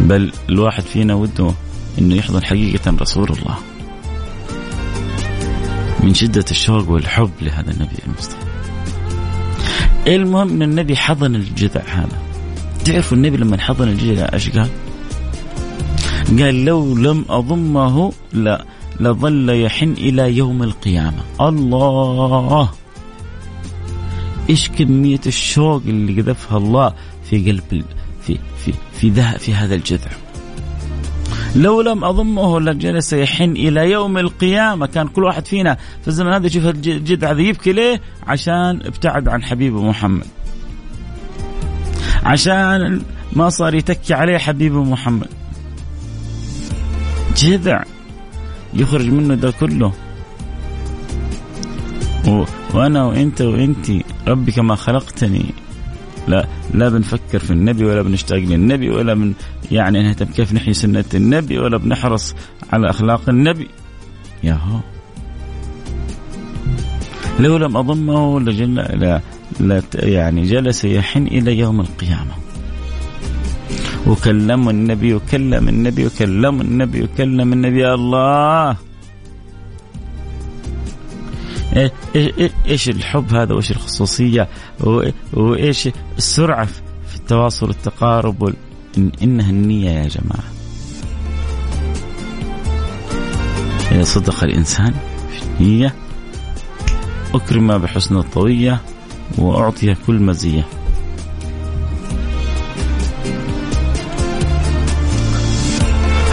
بل 0.00 0.32
الواحد 0.48 0.82
فينا 0.82 1.14
وده 1.14 1.50
إنه 1.98 2.14
يحضن 2.14 2.44
حقيقة 2.44 2.96
رسول 3.00 3.28
الله. 3.28 3.56
من 6.02 6.14
شدة 6.14 6.44
الشوق 6.50 6.90
والحب 6.90 7.30
لهذا 7.42 7.70
النبي 7.70 7.96
المصطفى. 8.06 8.36
المهم 10.06 10.48
إن 10.50 10.62
النبي 10.62 10.96
حضن 10.96 11.34
الجذع 11.34 11.82
هذا. 11.88 12.18
تعرفوا 12.84 13.16
النبي 13.16 13.36
لما 13.36 13.60
حضن 13.60 13.88
الجذع 13.88 14.30
إيش 14.32 14.50
قال؟ 14.50 14.68
قال 16.28 16.64
لو 16.64 16.94
لم 16.94 17.24
أضمه 17.28 18.12
لا 18.32 18.64
لظل 19.00 19.50
يحن 19.50 19.92
إلى 19.92 20.36
يوم 20.36 20.62
القيامة. 20.62 21.22
الله! 21.40 22.68
إيش 24.50 24.68
كمية 24.68 25.20
الشوق 25.26 25.82
اللي 25.86 26.22
قذفها 26.22 26.58
الله 26.58 26.94
في 27.30 27.50
قلب 27.50 27.62
في 27.70 27.84
في 28.26 28.38
في, 28.64 28.72
في, 29.12 29.38
في 29.38 29.54
هذا 29.54 29.74
الجذع. 29.74 30.10
لو 31.56 31.80
لم 31.80 32.04
أضمه 32.04 32.60
لجلس 32.60 33.12
يحن 33.12 33.50
إلى 33.50 33.90
يوم 33.90 34.18
القيامة. 34.18 34.86
كان 34.86 35.08
كل 35.08 35.24
واحد 35.24 35.46
فينا 35.46 35.76
في 36.02 36.08
الزمن 36.08 36.32
هذا 36.32 36.46
يشوف 36.46 36.66
الجذع 36.66 37.30
هذا 37.30 37.40
يبكي 37.40 37.72
ليه؟ 37.72 38.00
عشان 38.26 38.80
ابتعد 38.84 39.28
عن 39.28 39.42
حبيبه 39.42 39.82
محمد. 39.82 40.26
عشان 42.22 43.02
ما 43.32 43.48
صار 43.48 43.74
يتكي 43.74 44.14
عليه 44.14 44.38
حبيبه 44.38 44.84
محمد. 44.84 45.28
جذع 47.36 47.82
يخرج 48.74 49.10
منه 49.10 49.34
ده 49.34 49.50
كله. 49.50 49.92
وأنا 52.74 53.04
وأنت 53.04 53.42
وانت 53.42 53.90
ربي 54.28 54.52
كما 54.52 54.74
خلقتني. 54.74 55.44
لا 56.28 56.46
لا 56.74 56.88
بنفكر 56.88 57.38
في 57.38 57.50
النبي 57.50 57.84
ولا 57.84 58.02
بنشتاق 58.02 58.38
للنبي 58.38 58.90
ولا 58.90 59.14
من 59.14 59.34
يعني 59.70 60.02
نهتم 60.02 60.26
كيف 60.26 60.52
نحيي 60.52 60.74
سنة 60.74 61.04
النبي 61.14 61.58
ولا 61.58 61.76
بنحرص 61.76 62.34
على 62.72 62.90
أخلاق 62.90 63.28
النبي. 63.28 63.68
يا 64.42 64.52
هو. 64.52 64.80
لو 67.40 67.56
لم 67.56 67.76
أضمه 67.76 68.40
لجل 68.40 68.74
لا, 68.74 69.20
لا 69.60 69.82
يعني 69.94 70.42
جلس 70.42 70.84
يحن 70.84 71.26
إلى 71.26 71.58
يوم 71.58 71.80
القيامة. 71.80 72.43
وكلم 74.06 74.68
النبي 74.68 75.14
وكلم 75.14 75.68
النبي 75.68 76.06
وكلم 76.06 76.60
النبي 76.60 77.02
وكلم 77.02 77.52
النبي. 77.52 77.94
الله! 77.94 78.76
إيش 82.66 82.88
الحب 82.88 83.34
هذا؟ 83.34 83.54
وإيش 83.54 83.70
الخصوصية؟ 83.70 84.48
وإيش 85.32 85.88
السرعة 86.18 86.64
في 87.08 87.16
التواصل 87.16 87.66
والتقارب؟ 87.66 88.54
إن 88.98 89.12
إنها 89.22 89.50
النية 89.50 89.90
يا 89.90 90.08
جماعة. 90.08 90.44
إذا 93.92 94.04
صدق 94.04 94.44
الإنسان 94.44 94.94
في 95.30 95.42
النية 95.42 95.94
اكرم 97.34 97.78
بحسن 97.78 98.16
الطوية 98.16 98.80
واعطي 99.38 99.94
كل 100.06 100.22
مزية. 100.22 100.66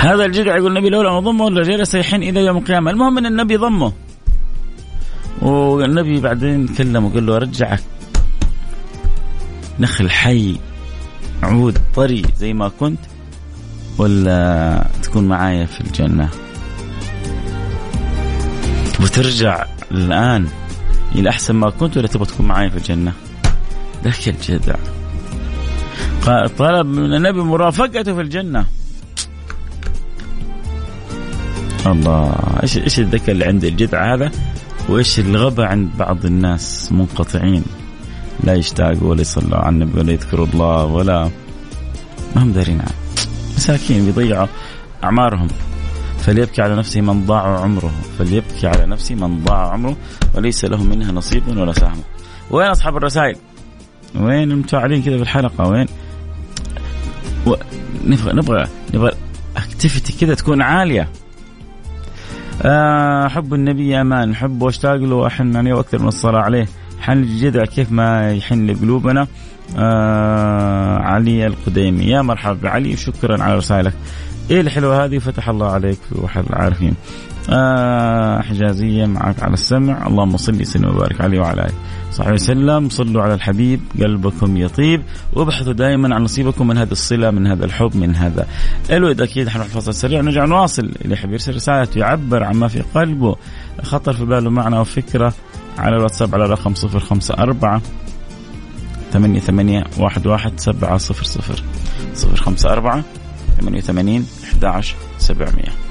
هذا 0.02 0.26
الجذع 0.26 0.58
يقول 0.58 0.78
النبي 0.78 0.90
لولا 0.90 1.12
ما 1.12 1.20
ضمه 1.20 1.50
لجلس 1.50 1.96
يحن 1.96 2.24
إلى 2.24 2.46
يوم 2.46 2.58
القيامة. 2.58 2.92
المهم 2.92 3.18
إن 3.18 3.26
النبي 3.26 3.56
ضمه. 3.56 3.94
والنبي 5.42 6.20
بعدين 6.20 6.68
كلمه 6.68 7.08
وقال 7.08 7.26
له 7.26 7.36
أرجعك. 7.36 7.84
نخل 9.80 10.10
حي 10.10 10.60
عود 11.44 11.78
طري 11.96 12.24
زي 12.38 12.54
ما 12.54 12.72
كنت 12.80 13.00
ولا 13.98 14.88
تكون 15.04 15.28
معايا 15.28 15.66
في 15.66 15.82
الجنة؟ 15.82 16.30
وترجع 19.00 19.66
الآن 19.92 20.48
إلى 21.16 21.30
أحسن 21.30 21.56
ما 21.56 21.70
كنت 21.70 21.98
ولا 21.98 22.08
تبغى 22.08 22.26
تكون 22.26 22.46
معايا 22.46 22.70
في 22.70 22.78
الجنة؟ 22.78 23.14
ذاك 24.04 24.28
الجدع. 24.28 24.76
طلب 26.58 26.86
من 26.86 27.14
النبي 27.14 27.42
مرافقته 27.42 28.14
في 28.14 28.22
الجنة. 28.22 28.66
الله. 31.86 32.36
إيش 32.64 32.78
إيش 32.78 33.00
الذكاء 33.00 33.32
اللي 33.32 33.46
عند 33.46 33.64
الجدع 33.64 34.14
هذا 34.14 34.32
وإيش 34.90 35.20
الغباء 35.20 35.66
عند 35.66 35.90
بعض 36.00 36.26
الناس 36.26 36.92
منقطعين. 36.92 37.64
لا 38.44 38.54
يشتاقوا 38.54 39.10
ولا 39.10 39.22
يصلوا 39.22 39.58
على 39.58 39.70
النبي 39.70 40.00
ولا 40.00 40.12
يذكروا 40.12 40.48
الله 40.54 40.86
ولا 40.86 41.30
ما 42.36 42.44
هم 42.44 42.52
دارين 42.52 42.80
عنه 42.80 42.92
مساكين 43.56 44.06
بيضيعوا 44.06 44.48
أعمارهم. 45.04 45.48
فليبكي 46.20 46.62
على 46.62 46.76
نفسه 46.76 47.02
من 47.02 47.26
ضاع 47.26 47.60
عمره. 47.60 47.92
فليبكي 48.20 48.68
على 48.68 48.86
نفسه 48.86 49.16
من 49.16 49.44
ضاع 49.44 49.72
عمره 49.72 49.98
وليس 50.36 50.66
له 50.66 50.84
منها 50.84 51.12
نصيب 51.12 51.48
ولا 51.48 51.74
سهم. 51.74 52.02
وين 52.52 52.68
أصحاب 52.68 52.98
الرسائل؟ 52.98 53.36
وين 54.16 54.52
المتفاعلين 54.52 55.04
كذا 55.04 55.16
في 55.16 55.22
الحلقة؟ 55.22 55.68
وين؟ 55.68 55.86
و... 57.48 57.56
نبغى 58.06 58.34
نبغى 58.34 58.68
نبغى 58.94 59.12
اكتيفيتي 59.58 60.14
كذا 60.14 60.34
تكون 60.34 60.62
عالية. 60.62 61.10
آه 62.62 63.28
حب 63.28 63.54
النبي 63.54 64.02
أمان 64.02 64.36
حب 64.36 64.62
واشتاق 64.62 64.96
له 64.96 65.16
واحن 65.16 65.56
عليه 65.56 65.74
وأكثر 65.74 66.02
من 66.02 66.08
الصلاة 66.08 66.40
عليه. 66.40 66.68
حن 67.00 67.18
الجدع 67.18 67.66
كيف 67.66 67.92
ما 67.92 68.32
يحن 68.32 68.66
لقلوبنا. 68.66 69.28
آه 69.78 70.98
علي 70.98 71.48
القديمي. 71.48 72.06
يا 72.06 72.22
مرحبا 72.22 72.60
بعلي 72.64 72.98
شكرا 72.98 73.44
على 73.44 73.58
رسائلك. 73.58 73.94
إيه 74.52 74.62
الحلوة 74.62 75.06
هذه؟ 75.06 75.18
فتح 75.18 75.50
الله 75.50 75.72
عليك 75.72 76.00
وحل 76.16 76.44
العارفين. 76.50 76.94
آه 77.50 78.42
حجازية 78.42 79.06
معك 79.06 79.44
على 79.44 79.54
السمع. 79.54 80.08
اللهم 80.08 80.38
صل 80.38 80.62
وسلم 80.62 80.90
وبارك 80.90 81.22
عليه 81.22 81.40
وعلى 81.40 81.62
آله. 81.62 81.74
صحبه 82.12 82.34
وسلم. 82.34 82.90
صلوا 82.90 83.24
على 83.24 83.34
الحبيب. 83.34 83.82
قلبكم 84.00 84.58
يطيب. 84.58 85.02
وابحثوا 85.34 85.74
دائما 85.74 86.16
عن 86.16 86.24
نصيبكم 86.24 86.68
من 86.68 86.78
هذه 86.78 86.92
الصلة 86.92 87.32
من 87.32 87.48
هذا 87.48 87.66
الحب 87.66 87.96
من 87.96 88.16
هذا. 88.16 88.48
الود 88.92 89.22
أكيد 89.22 89.50
حنروح 89.50 89.68
فاصل 89.68 89.94
سريع 89.94 90.22
نرجع 90.22 90.46
نواصل 90.46 90.92
اللي 91.02 91.14
يحب 91.14 91.32
يرسل 91.32 91.56
رسالته. 91.56 92.00
يعبر 92.00 92.44
عما 92.44 92.68
في 92.68 92.82
قلبه. 92.96 93.36
خطر 93.84 94.14
في 94.14 94.26
باله 94.26 94.50
معنى 94.50 94.80
وفكرة 94.80 95.34
على 95.78 95.96
الواتساب 95.96 96.36
على 96.36 96.46
رقم 96.46 96.74
054 96.74 97.82
ثمانية 99.14 99.40
ثمانية 99.40 99.84
واحد 99.98 100.28
واحد 100.28 100.60
سبعة 100.60 100.98
صفر 100.98 101.24
صفر. 101.24 101.64
صفر 102.14 102.36
خمسة 102.36 102.70
أربعة 102.70 103.04
ثمانية 103.60 103.78
وثمانين 103.78 104.26
أحد 104.44 104.66
عشر 104.66 104.96
سبعمية. 105.18 105.91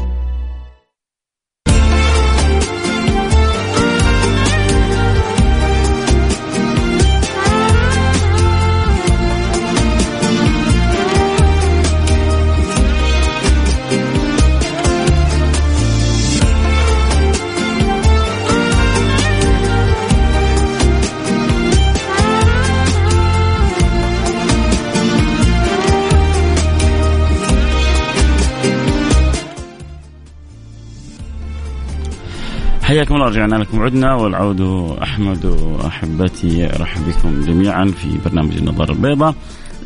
حياكم 32.91 33.15
الله 33.15 33.25
رجعنا 33.25 33.55
لكم. 33.55 33.81
عدنا 33.81 34.15
والعود 34.15 34.61
أحمد 35.03 35.45
واحبتي 35.45 36.75
أرحب 36.75 37.01
بكم 37.07 37.41
جميعا 37.41 37.85
في 37.85 38.17
برنامج 38.25 38.57
النظاره 38.57 38.91
البيضاء. 38.91 39.35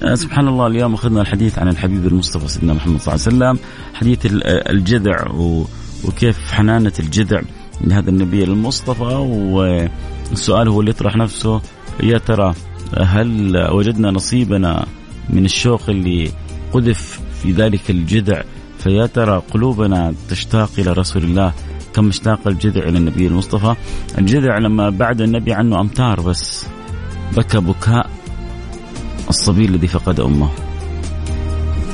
آه، 0.04 0.16
سبحان 0.16 0.48
الله 0.48 0.68
اليوم 0.68 0.94
أخذنا 0.94 1.22
الحديث 1.22 1.60
عن 1.60 1.68
الحبيب 1.68 2.08
المصطفى 2.08 2.48
سيدنا 2.48 2.74
محمد 2.74 3.00
صلى 3.00 3.16
الله 3.16 3.26
عليه 3.26 3.56
وسلم. 3.56 3.68
حديث 3.94 4.20
الجذع 4.46 5.28
وكيف 6.04 6.52
حنانة 6.52 6.94
الجذع 7.00 7.42
لهذا 7.82 8.10
النبي 8.10 8.44
المصطفى. 8.44 9.14
والسؤال 10.34 10.68
هو 10.68 10.80
اللي 10.80 10.92
يطرح 10.92 11.16
نفسه 11.16 11.62
يا 12.04 12.18
ترى 12.18 12.54
هل 12.98 13.58
وجدنا 13.72 14.12
نصيبنا 14.12 14.86
من 15.30 15.46
الشوق 15.46 15.90
اللي 15.90 16.32
قذف 16.74 17.20
في 17.44 17.52
ذلك 17.52 17.90
الجذع؟ 17.90 18.44
فيا 18.80 19.06
ترى 19.06 19.42
قلوبنا 19.54 20.14
تشتاق 20.30 20.70
إلى 20.78 20.92
رسول 20.92 21.24
الله 21.24 21.54
كم 21.96 22.08
اشتاق 22.08 22.48
الجذع 22.48 22.84
إلى 22.84 22.98
النبي 22.98 23.28
المصطفى. 23.28 23.76
الجذع 24.18 24.58
لما 24.58 24.90
بعد 24.90 25.22
النبي 25.22 25.54
عنه 25.54 25.82
أمتار 25.82 26.22
بس. 26.22 26.66
بكى 27.38 27.60
بكاء 27.60 28.10
الصبي 29.30 29.66
الذي 29.66 29.88
فقد 29.88 30.20
أمه. 30.20 30.50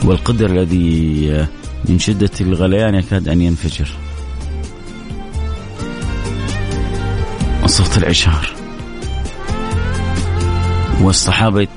والقدر 0.05 0.49
الذي 0.49 1.47
من 1.89 1.99
شدة 1.99 2.31
الغليان 2.41 2.95
يكاد 2.95 3.27
أن 3.27 3.41
ينفجر. 3.41 3.89
صوت 7.65 7.97
العشار. 7.97 8.60
والصحابة 11.01 11.67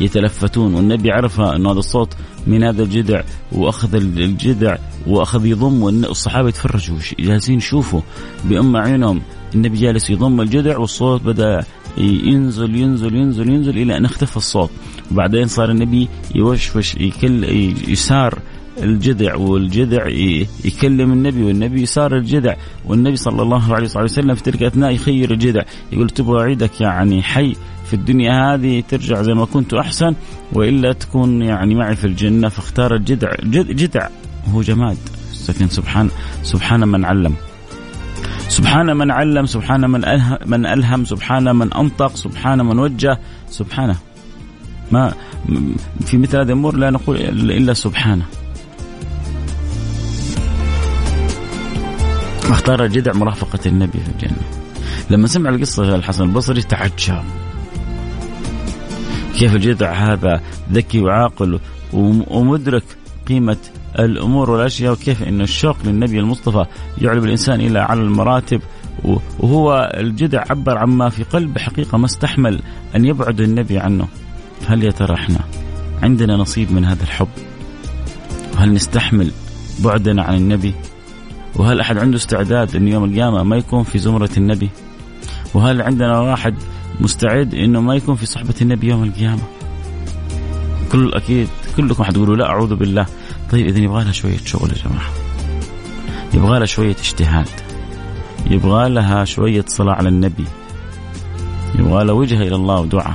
يتلفتون. 0.00 0.74
والنبي 0.74 1.10
عرف 1.10 1.40
أن 1.40 1.66
هذا 1.66 1.78
الصوت 1.78 2.14
من 2.46 2.62
هذا 2.62 2.82
الجذع 2.82 3.24
وأخذ 3.52 3.94
الجذع 3.94 4.78
وأخذ 5.06 5.46
يضم. 5.46 5.82
والصحابة 5.82 6.48
يتفرجوا 6.48 6.96
جالسين 7.18 7.58
يشوفوا 7.58 8.00
بأم 8.44 8.76
عينهم 8.76 9.22
النبي 9.54 9.78
جالس 9.78 10.10
يضم 10.10 10.40
الجذع 10.40 10.78
والصوت 10.78 11.22
بدأ 11.22 11.64
ينزل 11.98 12.76
ينزل 12.76 13.14
ينزل 13.14 13.48
ينزل 13.48 13.78
إلى 13.78 13.96
أن 13.96 14.04
اختفى 14.04 14.36
الصوت. 14.36 14.70
وبعدين 15.12 15.46
صار 15.46 15.70
النبي 15.70 16.08
يوشوش 16.34 16.94
يكل 16.94 17.44
يسار 17.88 18.38
الجذع 18.82 19.36
والجذع 19.36 20.08
يكلم 20.64 21.12
النبي 21.12 21.42
والنبي 21.42 21.82
يسار 21.82 22.16
الجذع. 22.16 22.56
والنبي 22.86 23.16
صلى 23.16 23.42
الله 23.42 23.74
عليه 23.74 23.88
وسلم 23.96 24.34
في 24.34 24.42
تلك 24.42 24.62
الاثناء 24.62 24.90
يخير 24.90 25.30
الجذع 25.30 25.62
يقول 25.92 26.10
تبغى 26.10 26.42
أعيدك 26.42 26.80
يعني 26.80 27.22
حي 27.22 27.56
في 27.86 27.94
الدنيا 27.94 28.54
هذه 28.54 28.82
ترجع 28.88 29.22
زي 29.22 29.34
ما 29.34 29.44
كنت 29.44 29.74
أحسن 29.74 30.14
وإلا 30.52 30.92
تكون 30.92 31.42
يعني 31.42 31.74
معي 31.74 31.96
في 31.96 32.06
الجنة 32.06 32.48
فاختار 32.48 32.94
الجذع. 32.94 33.30
جذع. 33.44 34.08
هو 34.48 34.62
جماد. 34.62 34.96
لكن 35.48 35.68
سبحان 35.68 36.10
سبحان 36.42 36.88
من 36.88 37.04
علم. 37.04 37.34
سبحان 38.48 38.96
من 38.96 39.10
علم 39.10 39.46
سبحان 39.46 39.90
من 39.90 40.04
ألهم, 40.04 40.38
من 40.46 40.66
ألهم 40.66 41.04
سبحان 41.04 41.56
من 41.56 41.72
أنطق 41.72 42.16
سبحان 42.16 42.66
من 42.66 42.78
وجه 42.78 43.18
سبحانه. 43.50 43.96
ما 44.92 45.14
في 46.06 46.18
مثل 46.18 46.36
هذه 46.36 46.46
الأمور 46.46 46.76
لا 46.76 46.90
نقول 46.90 47.16
إلا 47.16 47.72
سبحانه. 47.74 48.24
اختار 52.54 52.84
الجدع 52.84 53.12
مرافقة 53.12 53.58
النبي 53.66 53.98
في 53.98 54.08
الجنة. 54.08 54.42
لما 55.10 55.26
سمع 55.26 55.50
القصة 55.50 55.94
الحسن 55.94 56.24
البصري 56.24 56.62
تعجب. 56.62 57.22
كيف 59.38 59.54
الجدع 59.54 59.92
هذا 59.92 60.40
ذكي 60.72 61.00
وعاقل 61.00 61.60
ومدرك 61.92 62.84
قيمة 63.28 63.56
الأمور 63.98 64.50
والأشياء 64.50 64.92
وكيف 64.92 65.22
إن 65.22 65.40
الشوق 65.40 65.76
للنبي 65.84 66.18
المصطفى 66.18 66.64
يعلم 67.00 67.24
الإنسان 67.24 67.60
إلى 67.60 67.78
على 67.78 68.00
المراتب. 68.00 68.60
وهو 69.38 69.92
الجدع 69.94 70.44
عبر 70.50 70.78
عما 70.78 71.08
في 71.08 71.22
قلب 71.22 71.58
حقيقة 71.58 71.98
ما 71.98 72.06
استحمل 72.06 72.60
أن 72.96 73.04
يبعد 73.04 73.40
النبي 73.40 73.78
عنه. 73.78 74.08
هل 74.66 74.84
يا 74.84 74.90
ترى 74.90 75.14
إحنا 75.14 75.40
عندنا 76.02 76.36
نصيب 76.36 76.72
من 76.72 76.84
هذا 76.84 77.02
الحب؟ 77.02 77.28
وهل 78.54 78.72
نستحمل 78.72 79.30
بعدنا 79.84 80.22
عن 80.22 80.34
النبي؟ 80.34 80.74
وهل 81.56 81.80
أحد 81.80 81.98
عنده 81.98 82.16
استعداد 82.16 82.76
إن 82.76 82.88
يوم 82.88 83.04
القيامة 83.04 83.42
ما 83.42 83.56
يكون 83.56 83.82
في 83.82 83.98
زمرة 83.98 84.30
النبي؟ 84.36 84.70
وهل 85.54 85.82
عندنا 85.82 86.20
واحد 86.20 86.54
مستعد 87.00 87.54
إنه 87.54 87.80
ما 87.80 87.94
يكون 87.94 88.14
في 88.14 88.26
صحبة 88.26 88.54
النبي 88.62 88.88
يوم 88.88 89.04
القيامة؟ 89.04 89.42
كل 90.92 91.14
أكيد 91.14 91.48
كلكم 91.76 92.04
حتقولوا 92.04 92.36
لا 92.36 92.46
أعوذ 92.46 92.74
بالله. 92.74 93.06
طيب 93.50 93.66
اذا 93.66 93.78
يبغى 93.78 94.04
لها 94.04 94.12
شوية 94.12 94.36
شغل 94.44 94.70
يا 94.70 94.88
جماعة. 94.88 95.10
يبغى 96.34 96.58
لها 96.58 96.66
شوية 96.66 96.96
اجتهاد. 97.00 97.48
يبغى 98.50 98.88
لها 98.88 99.24
شوية 99.24 99.64
صلاة 99.68 99.92
على 99.92 100.08
النبي. 100.08 100.44
يبغى 101.74 102.04
لها 102.04 102.14
وجهة 102.14 102.42
إلى 102.42 102.56
الله 102.56 102.80
ودعاء. 102.80 103.14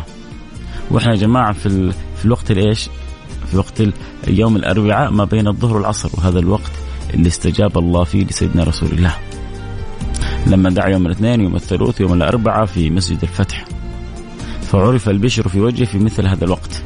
وإحنا 0.91 1.11
يا 1.11 1.17
جماعة 1.17 1.53
في, 1.53 1.91
في 1.91 2.25
الوقت 2.25 2.51
الإيش؟ 2.51 2.89
في 3.51 3.57
وقت 3.57 3.83
يوم 4.27 4.55
الأربعاء 4.55 5.11
ما 5.11 5.23
بين 5.23 5.47
الظهر 5.47 5.75
والعصر 5.77 6.09
وهذا 6.13 6.39
الوقت 6.39 6.71
اللي 7.15 7.27
استجاب 7.27 7.77
الله 7.77 8.03
فيه 8.03 8.25
لسيدنا 8.25 8.63
رسول 8.63 8.89
الله. 8.91 9.15
لما 10.47 10.69
دعا 10.69 10.89
يوم 10.89 11.05
الاثنين 11.05 11.41
يوم 11.41 11.55
الثلاث 11.55 12.01
يوم 12.01 12.13
الأربعاء 12.13 12.65
في 12.65 12.89
مسجد 12.89 13.21
الفتح. 13.23 13.65
فعرف 14.61 15.09
البشر 15.09 15.47
في 15.47 15.59
وجهه 15.59 15.85
في 15.85 15.99
مثل 15.99 16.27
هذا 16.27 16.45
الوقت. 16.45 16.83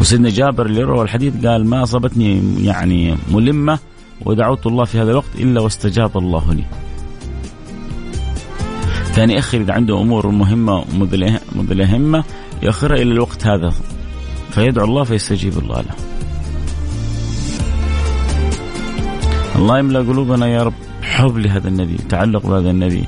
وسيدنا 0.00 0.28
جابر 0.28 0.66
اللي 0.66 0.82
روى 0.82 1.02
الحديث 1.02 1.46
قال 1.46 1.66
ما 1.66 1.82
أصابتني 1.82 2.42
يعني 2.64 3.16
ملمة 3.30 3.78
ودعوت 4.24 4.66
الله 4.66 4.84
في 4.84 4.98
هذا 4.98 5.10
الوقت 5.10 5.34
إلا 5.38 5.60
واستجاب 5.60 6.18
الله 6.18 6.54
لي. 6.54 6.64
كان 9.16 9.30
يأخر 9.30 9.60
إذا 9.60 9.72
عنده 9.72 10.00
أمور 10.00 10.26
مهمة 10.30 10.84
مذ 11.54 11.84
همة 11.94 12.24
يأخرها 12.62 12.96
إلى 12.96 13.12
الوقت 13.12 13.46
هذا. 13.46 13.72
فيدعو 14.50 14.84
الله 14.84 15.04
فيستجيب 15.04 15.58
الله 15.58 15.80
له. 15.80 16.17
الله 19.58 19.78
يملأ 19.78 19.98
قلوبنا 19.98 20.46
يا 20.46 20.62
رب 20.62 20.74
حب 21.02 21.38
لهذا 21.38 21.68
النبي 21.68 21.96
تعلق 22.08 22.46
بهذا 22.46 22.70
النبي 22.70 23.04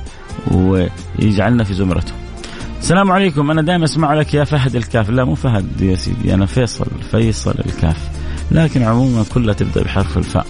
ويجعلنا 0.51 1.63
في 1.63 1.73
زمرته. 1.73 2.13
السلام 2.79 3.11
عليكم 3.11 3.51
أنا 3.51 3.61
دائما 3.61 3.83
أسمع 3.83 4.13
لك 4.13 4.33
يا 4.33 4.43
فهد 4.43 4.75
الكاف. 4.75 5.09
لا 5.09 5.23
مو 5.23 5.35
فهد 5.35 5.81
يا 5.81 5.95
سيدي 5.95 6.33
أنا 6.33 6.45
فيصل 6.45 6.85
فيصل 7.11 7.55
الكاف. 7.65 8.09
لكن 8.51 8.83
عموما 8.83 9.23
كلها 9.33 9.53
تبدأ 9.53 9.83
بحرف 9.83 10.17
الفاء. 10.17 10.45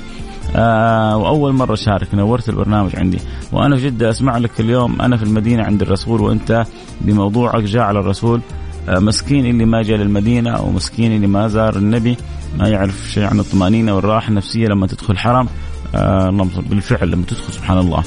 آه 0.55 1.17
وأول 1.17 1.53
مرة 1.53 1.75
شارك 1.75 2.15
نورت 2.15 2.49
البرنامج 2.49 2.95
عندي. 2.95 3.17
وأنا 3.51 3.75
في 3.75 3.85
جدة 3.85 4.09
أسمع 4.09 4.37
لك 4.37 4.59
اليوم 4.59 5.01
أنا 5.01 5.17
في 5.17 5.23
المدينة 5.23 5.63
عند 5.63 5.81
الرسول 5.81 6.21
وأنت 6.21 6.65
بموضوعك 7.01 7.63
جاء 7.63 7.83
على 7.83 7.99
الرسول 7.99 8.41
آه 8.89 8.99
مسكين 8.99 9.45
اللي 9.45 9.65
ما 9.65 9.81
جاء 9.81 9.97
للمدينة 9.97 10.51
أو 10.51 10.71
مسكين 10.71 11.15
اللي 11.15 11.27
ما 11.27 11.47
زار 11.47 11.75
النبي 11.75 12.17
ما 12.59 12.67
يعرف 12.67 13.09
شيء 13.13 13.23
عن 13.23 13.39
الطمأنينة 13.39 13.95
والراحة 13.95 14.29
النفسية 14.29 14.67
لما 14.67 14.87
تدخل 14.87 15.17
حرم. 15.17 15.47
آه 15.95 16.47
بالفعل 16.69 17.11
لما 17.11 17.25
تدخل 17.25 17.53
سبحان 17.53 17.77
الله 17.77 18.03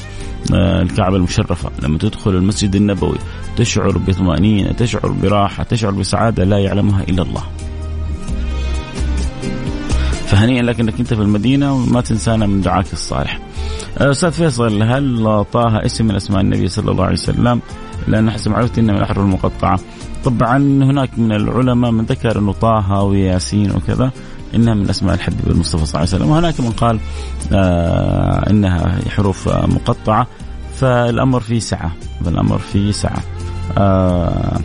آه 0.55 0.83
الكعبة 0.83 1.17
المشرفة 1.17 1.71
لما 1.83 1.99
تدخل 1.99 2.31
المسجد 2.31 2.77
النبوي 2.77 3.19
تشعر 3.57 3.99
بطمأنينة 3.99 4.73
تشعر 4.73 5.13
براحة 5.23 5.63
تشعر 5.63 5.91
بسعادة 5.91 6.45
لا 6.45 6.59
يعلمها 6.59 7.03
إلا 7.03 7.23
الله 7.23 7.43
فهنيئا 10.27 10.63
لك 10.63 10.81
إنك 10.81 11.01
أنت 11.01 11.15
في 11.15 11.23
المدينة 11.23 11.75
وما 11.75 12.01
تنسانا 12.01 12.47
من 12.47 12.61
دعاك 12.61 12.93
الصالح. 12.93 13.41
آه، 13.99 14.11
أستاذ 14.11 14.31
فيصل 14.31 14.83
هل 14.83 15.45
طه 15.53 15.85
اسم 15.85 16.07
من 16.07 16.15
أسماء 16.15 16.41
النبي 16.41 16.69
صلى 16.69 16.91
الله 16.91 17.05
عليه 17.05 17.13
وسلم؟ 17.13 17.61
لأن 18.09 18.31
حسب 18.31 18.51
معرفتي 18.51 18.81
إنه 18.81 18.93
من 18.93 18.99
الاحرف 18.99 19.19
المقطعة. 19.19 19.81
طبعا 20.25 20.57
هناك 20.59 21.19
من 21.19 21.33
العلماء 21.33 21.91
من 21.91 22.05
ذكر 22.05 22.39
إنه 22.39 22.53
طه 22.53 23.03
وياسين 23.03 23.71
وكذا 23.71 24.11
إنها 24.55 24.75
من 24.75 24.91
أسماء 24.91 25.15
الحبيب 25.15 25.51
المصطفى 25.51 25.87
صلى 25.87 25.89
الله 25.89 25.99
عليه 25.99 26.09
وسلم. 26.09 26.31
وهناك 26.31 26.61
من 26.61 26.71
قال 26.71 26.99
آه 27.53 28.51
إنها 28.51 28.99
حروف 29.09 29.49
مقطعة. 29.49 30.27
فالأمر 30.75 31.41
فيه 31.41 31.59
سعة. 31.59 31.93
فالأمر 32.25 32.59
فيه 32.59 32.93
سعة. 32.93 33.23
آه 33.79 34.61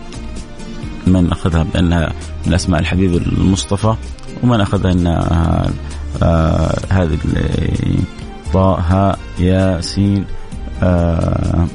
من 1.08 1.32
أخذها 1.32 1.64
بأنها 1.74 2.14
من 2.48 2.54
أسماء 2.54 2.80
الحبيب 2.80 3.16
المصطفى 3.16 3.96
ومن 4.44 4.62
أخذها 4.62 4.92
إنها 4.92 5.70
آه 6.24 6.80
هذه 6.90 7.18
طه 8.54 9.16
ياسين 9.40 10.26
آه 10.84 11.68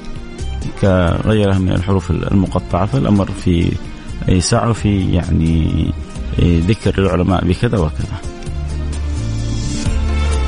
كغيرها 0.83 1.59
من 1.59 1.73
الحروف 1.73 2.11
المقطعة. 2.11 2.87
فالأمر 2.87 3.29
في 3.45 3.73
سعه 4.39 4.73
في 4.73 5.13
يعني 5.13 5.93
ذكر 6.41 6.99
العلماء 6.99 7.45
بكذا 7.45 7.79
وكذا. 7.79 8.35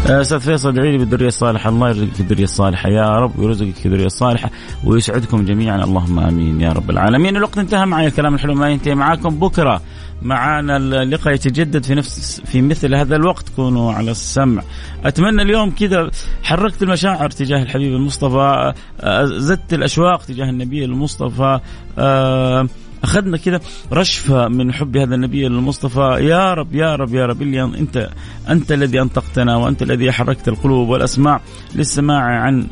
آه، 0.08 0.20
أستاذ 0.20 0.40
فيصل 0.40 0.68
ادعي 0.68 0.92
لي 0.92 0.98
بالذرية 0.98 1.26
الصالحة. 1.26 1.70
الله 1.70 1.88
يرزقك 1.88 2.20
الذريه 2.20 2.44
الصالحة. 2.44 2.88
يا 2.88 3.16
رب 3.16 3.38
ويرزقك 3.38 3.86
الذريه 3.86 4.06
الصالحة 4.06 4.50
ويسعدكم 4.84 5.44
جميعا. 5.44 5.84
اللهم 5.84 6.18
آمين 6.18 6.60
يا 6.60 6.72
رب 6.72 6.90
العالمين. 6.90 7.36
الوقت 7.36 7.58
انتهى 7.58 7.86
معي. 7.86 8.06
الكلام 8.06 8.34
الحلو 8.34 8.54
ما 8.54 8.68
ينتهي 8.68 8.94
معاكم. 8.94 9.38
بكرة 9.38 9.80
معانا 10.22 10.76
اللقاء 10.76 11.34
يتجدد 11.34 11.84
في 11.84 11.94
نفس 11.94 12.42
في 12.44 12.62
مثل 12.62 12.94
هذا 12.94 13.16
الوقت. 13.16 13.48
كونوا 13.56 13.92
على 13.92 14.10
السمع. 14.10 14.62
أتمنى 15.04 15.42
اليوم 15.42 15.70
كذا 15.70 16.10
حركت 16.42 16.82
المشاعر 16.82 17.30
تجاه 17.30 17.62
الحبيب 17.62 17.94
المصطفى 17.94 18.72
آه، 19.00 19.24
زدت 19.24 19.74
الأشواق 19.74 20.22
تجاه 20.22 20.50
النبي 20.50 20.84
المصطفى 20.84 21.60
أه 21.98 22.68
أخذنا 23.04 23.36
كذا 23.36 23.60
رشفة 23.92 24.48
من 24.48 24.72
حب 24.72 24.96
هذا 24.96 25.14
النبي 25.14 25.46
المصطفى. 25.46 26.18
يا 26.20 26.54
رب 26.54 26.74
يا 26.74 26.96
رب 26.96 27.14
يا 27.14 27.26
رب 27.26 27.42
اللي 27.42 27.62
أنت 27.62 28.10
أنت 28.48 28.72
الذي 28.72 29.00
أنطقتنا 29.00 29.56
وأنت 29.56 29.82
الذي 29.82 30.12
حركت 30.12 30.48
القلوب 30.48 30.88
والأسماع 30.88 31.40
للسماع 31.74 32.22
عن 32.22 32.66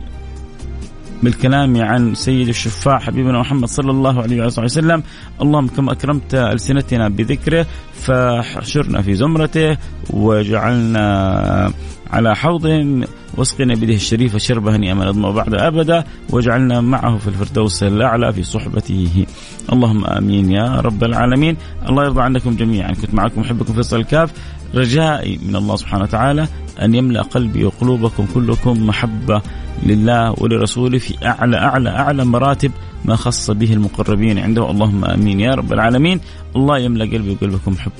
بالكلام 1.24 1.82
عن 1.82 2.14
سيد 2.14 2.48
الشفاع 2.48 2.98
حبيبنا 2.98 3.40
محمد 3.40 3.68
صلى 3.68 3.90
الله 3.90 4.22
عليه 4.22 4.42
وسلم. 4.42 5.02
اللهم 5.42 5.68
كما 5.68 5.92
أكرمت 5.92 6.34
ألسنتنا 6.34 7.08
بذكره 7.08 7.66
فاحشرنا 7.94 9.02
في 9.02 9.14
زمرته 9.14 9.76
وجعلنا 10.10 11.72
على 12.10 12.36
حوضه 12.36 13.04
واسقنا 13.36 13.74
بيده 13.74 13.94
الشريفة 13.94 14.38
شربة 14.38 14.76
هنيئا 14.76 14.94
نظمأ 14.94 15.30
بعد 15.30 15.54
أبدا 15.54 16.04
واجعلنا 16.30 16.80
معه 16.80 17.16
في 17.18 17.28
الفردوس 17.28 17.82
الأعلى 17.82 18.32
في 18.32 18.42
صحبته. 18.42 19.26
اللهم 19.72 20.04
آمين 20.04 20.50
يا 20.50 20.80
رب 20.80 21.04
العالمين. 21.04 21.56
الله 21.88 22.04
يرضى 22.04 22.22
عنكم 22.22 22.56
جميعا. 22.56 22.92
كنت 22.92 23.14
معكم 23.14 23.40
أحبكم 23.40 23.74
فيصل 23.74 23.96
الكاف. 23.96 24.30
رجائي 24.74 25.40
من 25.46 25.56
الله 25.56 25.76
سبحانه 25.76 26.02
وتعالى. 26.02 26.48
أن 26.82 26.94
يملأ 26.94 27.22
قلبي 27.22 27.64
وقلوبكم 27.64 28.26
كلكم 28.34 28.86
محبة 28.86 29.42
لله 29.82 30.34
ولرسوله 30.38 30.98
في 30.98 31.26
أعلى 31.26 31.56
أعلى 31.56 31.90
أعلى 31.90 32.24
مراتب 32.24 32.72
ما 33.04 33.16
خص 33.16 33.50
به 33.50 33.72
المقربين 33.72 34.38
عنده. 34.38 34.70
اللهم 34.70 35.04
آمين. 35.04 35.40
يا 35.40 35.54
رب 35.54 35.72
العالمين. 35.72 36.20
الله 36.56 36.78
يملأ 36.78 37.04
قلبي 37.04 37.30
وقلبكم 37.30 37.76
حب. 37.78 37.92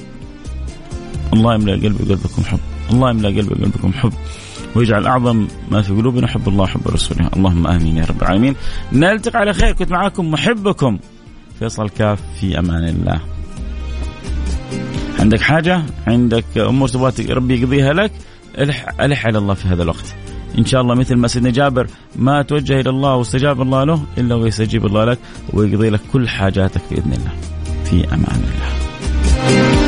الله 1.32 1.54
يملأ 1.54 1.72
قلبي 1.72 2.04
وقلبكم 2.04 2.42
حب. 2.44 2.60
الله 2.90 3.10
يملأ 3.10 3.28
قلبي 3.28 3.54
وقلبكم 3.54 3.92
حب. 3.92 4.12
ويجعل 4.76 5.06
أعظم 5.06 5.46
ما 5.70 5.82
في 5.82 5.92
قلوبنا 5.92 6.26
حب 6.26 6.48
الله 6.48 6.62
وحب 6.62 6.88
رسوله. 6.88 7.30
اللهم 7.36 7.66
آمين. 7.66 7.96
يا 7.96 8.04
رب 8.04 8.22
العالمين. 8.22 8.54
نلتقي 8.92 9.38
على 9.38 9.52
خير. 9.52 9.72
كنت 9.72 9.90
معكم 9.90 10.30
محبكم. 10.30 10.98
فيصل 11.58 11.88
كاف 11.88 12.20
في 12.40 12.58
أمان 12.58 12.88
الله. 12.88 13.20
عندك 15.20 15.40
حاجة؟ 15.40 15.82
عندك 16.06 16.58
أمور 16.58 16.88
تبغى 16.88 17.32
ربي 17.32 17.60
يقضيها 17.60 17.92
لك؟ 17.92 18.12
الح 18.58 19.00
ألح 19.00 19.26
على 19.26 19.38
الله 19.38 19.54
في 19.54 19.68
هذا 19.68 19.82
الوقت. 19.82 20.14
إن 20.58 20.64
شاء 20.64 20.80
الله 20.80 20.94
مثل 20.94 21.16
ما 21.16 21.28
سيدنا 21.28 21.50
جابر 21.50 21.86
ما 22.16 22.42
توجه 22.42 22.80
إلى 22.80 22.90
الله 22.90 23.14
واستجاب 23.14 23.62
الله 23.62 23.84
له 23.84 24.02
إلا 24.18 24.34
ويستجيب 24.34 24.86
الله 24.86 25.04
لك 25.04 25.18
ويقضي 25.52 25.90
لك 25.90 26.00
كل 26.12 26.28
حاجاتك 26.28 26.80
بإذن 26.90 27.12
الله. 27.12 27.32
في 27.84 28.14
أمان 28.14 28.42
الله. 28.44 29.83